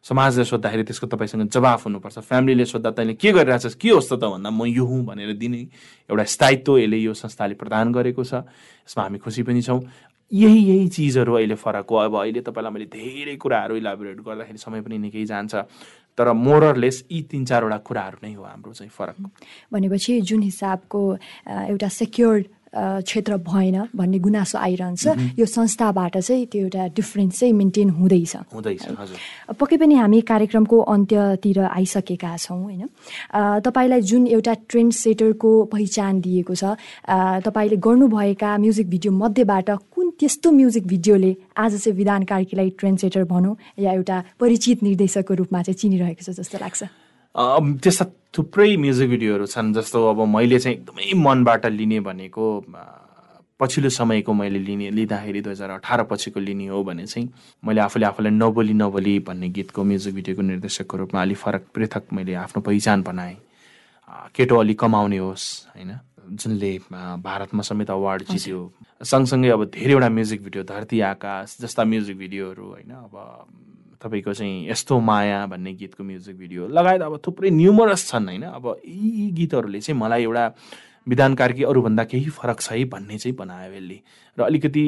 [0.00, 4.48] समाजले सोद्धाखेरि त्यसको तपाईँसँग जवाब हुनुपर्छ। फ्यामिलीले सोद्धा तैँले के गरिरहेछस् के होस् त भन्दा
[4.48, 5.60] म यो हुँ भनेर दिने
[6.08, 8.40] एउटा स्थायित्व यसले यो संस्थाले प्रदान गरेको छ।
[8.88, 9.80] यसमा हामी खुसी पनि छौँ।
[10.32, 14.80] यही यही चिजहरू अहिले फरक हो। अब अहिले तपाईँलाई मैले धेरै कुराहरू इलाबोरेट गर्दाखेरि समय
[14.82, 15.54] पनि निकै जान्छ
[16.18, 19.16] तर मोरलेस यी तिन चारवटा कुराहरू नै हो हाम्रो चाहिँ फरक।
[19.72, 21.00] भनेपछि जुन हिसाबको
[21.48, 22.44] एउटा सेक्योर्ड
[22.74, 28.36] क्षेत्र भएन भन्ने गुनासो आइरहन्छ। यो संस्थाबाट चाहिँ त्यो एउटा डिफ्रेन्स चाहिँ मेन्टेन हुँदैछ।
[29.58, 32.88] पक्कै पनि हामी कार्यक्रमको अन्त्यतिर आइसकेका छौँ होइन।
[33.64, 36.76] तपाईँलाई जुन एउटा ट्रेन्ड सेटरको पहिचान दिएको छ
[37.42, 43.24] तपाईँले गर्नुभएका म्युजिक भिडियो मध्येबाट कुन त्यस्तो म्युजिक भिडियोले आज चाहिँ विधान कार्कीलाई ट्रेन्ड सेटर
[43.24, 46.82] भनौँ या एउटा परिचित निर्देशकको रूपमा चाहिँ चिनिरहेको छ जस्तो लाग्छ?
[47.82, 48.04] त्यस्ता
[48.34, 52.44] थुप्रै म्युजिक भिडियोहरू छन् जस्तो अब मैले चाहिँ एकदमै मनबाट लिने भनेको
[53.60, 57.26] पछिल्लो समयको मैले लिने लिँदाखेरि दुई हजार अठार पछिको लिने हो भने चाहिँ
[57.62, 62.34] मैले आफूले आफूलाई नबोली नबोली भन्ने गीतको म्युजिक भिडियोको निर्देशकको रूपमा अलिक फरक पृथक मैले
[62.46, 63.36] आफ्नो पहिचान बनाएँ।
[64.34, 65.90] केटो अलिक कमाउने होस् होइन?
[66.30, 66.72] जुनले
[67.26, 68.60] भारतमा समेत अवार्ड जित्यो।
[69.02, 72.90] सँगसँगै अब धेरैवटा म्युजिक भिडियो धरती आकाश जस्ता म्युजिक भिडियोहरू होइन?
[72.90, 73.14] अब
[74.02, 78.80] तपाईँको चाहिँ यस्तो माया भन्ने गीतको म्युजिक भिडियो लगायत अब थुप्रै न्युमरस छन् होइन। अब
[78.84, 80.44] यी गीतहरूले चाहिँ मलाई एउटा
[81.08, 84.00] विधान कार्की अरूभन्दा केही फरक छ है भन्ने चाहिँ बनायो यसले।
[84.38, 84.84] र अलिकति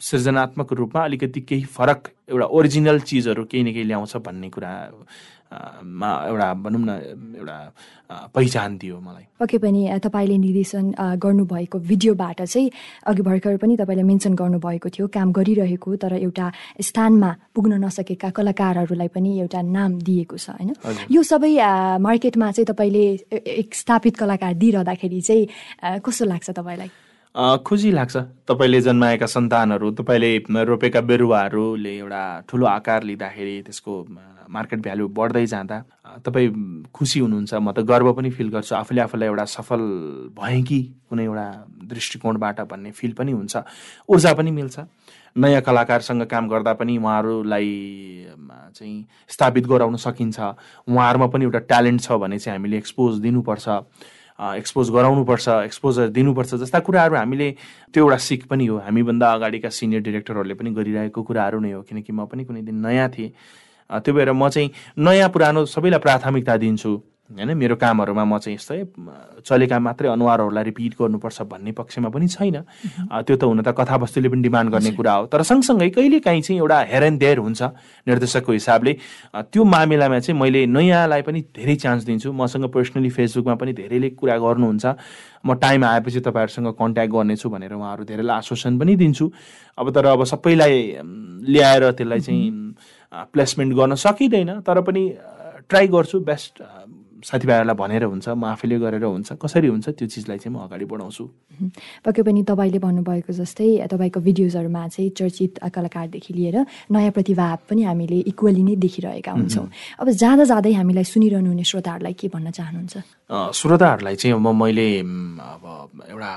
[0.00, 4.72] सृजनात्मक रूपमा अलिकति केही फरक एउटा ओरिजिनल चिजहरू केही न केही ल्याउँछ भन्ने कुरा
[5.50, 6.90] मा एउटा भनौँ न
[7.38, 7.58] एउटा
[8.34, 10.84] पहिचान दियो मलाई। पक्कै पनि तपाईँले निर्देशन
[11.18, 12.70] गर्नुभएको भिडियोबाट चाहिँ
[13.06, 16.46] अघि भर्खर पनि तपाईँले मेन्सन गर्नुभएको थियो काम गरिरहेको तर एउटा
[16.78, 20.70] स्थानमा पुग्न नसकेका कलाकारहरूलाई पनि एउटा नाम दिएको छ होइन?
[21.10, 21.52] यो सबै
[21.98, 27.09] मार्केटमा चाहिँ तपाईँले एक स्थापित कलाकार दिइरहँदाखेरि चाहिँ कस्तो लाग्छ तपाईँलाई?
[27.34, 28.16] खुसी लाग्छ।
[28.48, 33.92] तपाईँले जन्माएका सन्तानहरू तपाईँले रोपेका बिरुवाहरूले एउटा ठुलो आकार लिँदाखेरि त्यसको
[34.50, 35.78] मार्केट भ्यालु बढ्दै जाँदा
[36.26, 39.82] तपाईँ खुसी हुनुहुन्छ। म त गर्व पनि फिल गर्छु। आफूले आफूलाई एउटा सफल
[40.34, 41.46] भएँ कि कुनै एउटा
[41.86, 43.56] दृष्टिकोणबाट भन्ने फिल पनि हुन्छ।
[44.10, 44.78] ऊर्जा पनि मिल्छ।
[45.38, 47.70] नयाँ कलाकारसँग काम गर्दा पनि उहाँहरूलाई
[48.74, 50.38] चाहिँ स्थापित गराउन सकिन्छ।
[50.90, 53.68] उहाँहरूमा पनि एउटा ट्यालेन्ट छ भने चाहिँ हामीले एक्सपोज दिनुपर्छ।
[54.40, 57.50] एक्सपोज गराउनुपर्छ एक्सपोजर दिनुपर्छ जस्ता कुराहरू हामीले
[57.92, 62.12] त्यो एउटा सिक पनि हो। हामीभन्दा अगाडिका सिनियर डिरेक्टरहरूले पनि गरिरहेको कुराहरू नै हो किनकि
[62.12, 63.30] म पनि कुनै दिन नयाँ थिएँ।
[63.90, 66.92] त्यो भएर म चाहिँ नयाँ पुरानो सबैलाई प्राथमिकता दिन्छु।
[67.30, 68.78] होइन मेरो कामहरूमा म चाहिँ यस्तै
[69.46, 72.56] चलेका मात्रै अनुहारहरूलाई रिपिट गर्नुपर्छ भन्ने पक्षमा पनि छैन।
[73.22, 76.58] त्यो त हुन त कथावस्तुले पनि डिमान्ड गर्ने कुरा हो। तर सँगसँगै कहिले काहीँ चाहिँ
[76.58, 77.62] एउटा हेर एन्ड देयर हुन्छ
[78.10, 78.92] निर्देशकको हिसाबले।
[79.46, 84.36] त्यो मामिलामा चाहिँ मैले नयाँलाई पनि धेरै चान्स दिन्छु। मसँग पर्सनली फेसबुकमा पनि धेरैले कुरा
[84.36, 84.86] गर्नुहुन्छ।
[85.46, 89.30] म टाइम आएपछि तपाईँहरूसँग कन्ट्याक्ट गर्नेछु भनेर उहाँहरू धेरैलाई आश्वासन पनि दिन्छु।
[89.78, 90.74] अब तर अब सबैलाई
[91.46, 92.42] ल्याएर त्यसलाई चाहिँ
[93.32, 95.02] प्लेसमेन्ट गर्न सकिँदैन। तर पनि
[95.70, 96.62] ट्राई गर्छु। बेस्ट
[97.24, 101.24] साथीभाइहरूलाई भनेर हुन्छ म आफैले गरेर हुन्छ कसरी हुन्छ त्यो चिजलाई चाहिँ म अगाडि बढाउँछु।
[102.04, 106.56] पक्कै पनि तपाईँले भन्नुभएको जस्तै तपाईँको भिडियोजहरूमा चाहिँ चर्चित कलाकारदेखि लिएर
[106.90, 109.66] नयाँ प्रतिभा पनि हामीले इक्वली नै देखिरहेका हुन्छौँ।
[110.00, 112.94] अब जाँदा जाँदै हामीलाई सुनिरहनु हुने श्रोताहरूलाई के भन्न चाहनुहुन्छ?
[113.30, 115.64] श्रोताहरूलाई चाहिँ अब मैले अब
[116.08, 116.32] एउटा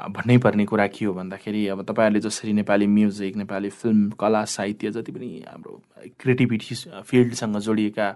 [0.00, 4.90] भन्नै पर्ने कुरा के हो भन्दाखेरि अब तपाईँहरूले जसरी नेपाली म्युजिक नेपाली फिल्म कला साहित्य
[4.96, 5.72] जति पनि हाम्रो
[6.20, 8.06] क्रिएटिभिटी फिल्डसँग जोडिएका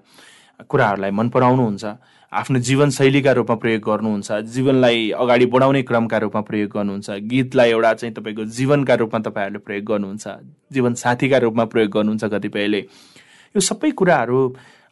[0.68, 1.84] कुराहरूलाई मन पराउनुहुन्छ
[2.32, 8.14] आफ्नो जीवनशैलीका रूपमा प्रयोग गर्नुहुन्छ जीवनलाई अगाडि बढाउने क्रमका रूपमा प्रयोग गर्नुहुन्छ गीतलाई एउटा चाहिँ
[8.14, 10.26] तपाईँको जीवनका रूपमा तपाईँहरूले प्रयोग गर्नुहुन्छ
[10.72, 12.80] जीवन साथीका रूपमा प्रयोग गर्नुहुन्छ कतिपयले।
[13.54, 14.40] यो सबै कुराहरू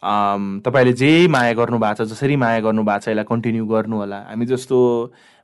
[0.02, 4.18] तपाईँले जे माया गर्नु भएको छ जसरी माया गर्नु भएको छ यसलाई कन्टिन्यू गर्नु होला।
[4.30, 4.78] हामी जस्तो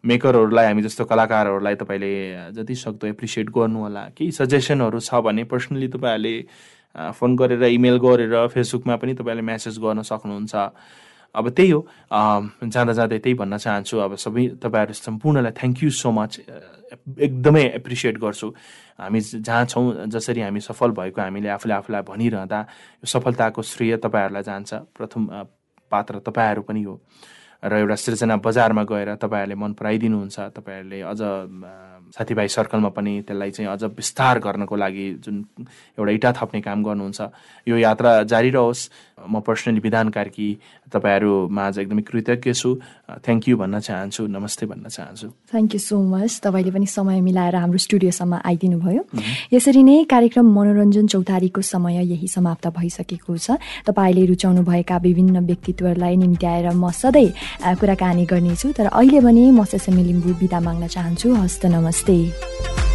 [0.05, 2.13] मेकरहरूलाई हामी जस्तो कलाकारहरूलाई तपाईँले
[2.55, 6.35] जति सक्दो एप्रिसिएट गर्नु होला। केही सजेसनहरू छ भने पर्सनली तपाईँहरूले
[6.95, 10.55] फोन गरेर इमेल गरेर फेसबुकमा पनि तपाईँले म्यासेज गर्न सक्नुहुन्छ।
[11.35, 11.81] अब त्यही हो।
[12.65, 16.41] जाँदा जाँदै त्यही भन्न चाहन्छु। अब सबै तपाईँहरू सम्पूर्णलाई थ्याङ्क यू सो मच
[17.21, 18.49] एकदमै एप्रिसिएट गर्छु।
[18.99, 24.43] हामी जहाँ छौँ जसरी हामी सफल भएको हामीले आफूले आफूलाई भनिरहँदा यो सफलताको श्रेय तपाईँहरूलाई
[24.43, 25.23] जान्छ। प्रथम
[25.93, 27.01] पात्र तपाईँहरू पनि हो।
[27.63, 31.21] र एउटा सृजना बजारमा गएर तपाईँहरूले मन पराइदिनुहुन्छ। तपाईँहरूले अझ
[32.17, 35.45] साथीभाइ सर्कलमा पनि त्यसलाई चाहिँ अझ विस्तार गर्नको लागि जुन
[35.99, 37.21] एउटा इटा थप्ने काम गर्नुहुन्छ
[37.69, 38.81] यो यात्रा जारी रहोस्।
[39.27, 40.49] म पर्सनली विधान कार्की
[40.93, 42.71] तपाईँहरूमा आज एकदमै कृतज्ञ छु।
[43.25, 47.57] थ्याङ्क यू भन्न चाहन्छु। नमस्ते भन्न चाहन्छु। थ्याङ्क यू सो मच तपाईँले पनि समय मिलाएर
[47.57, 49.03] हाम्रो स्टुडियोसम्म आइदिनु भयो
[49.53, 56.67] यसरी नै कार्यक्रम मनोरञ्जन चौतारीको समय यही समाप्त भइसकेको छ। तपाईँले रुचाउनुभएका विभिन्न व्यक्तित्वहरूलाई निम्त्याएर
[56.73, 62.88] म सधैँ कुराकानी गर्नेछु। तर अहिले भने म सेसेमी लिम्बू बिदा माग्न चाहन्छु। हस्त नमस्ते।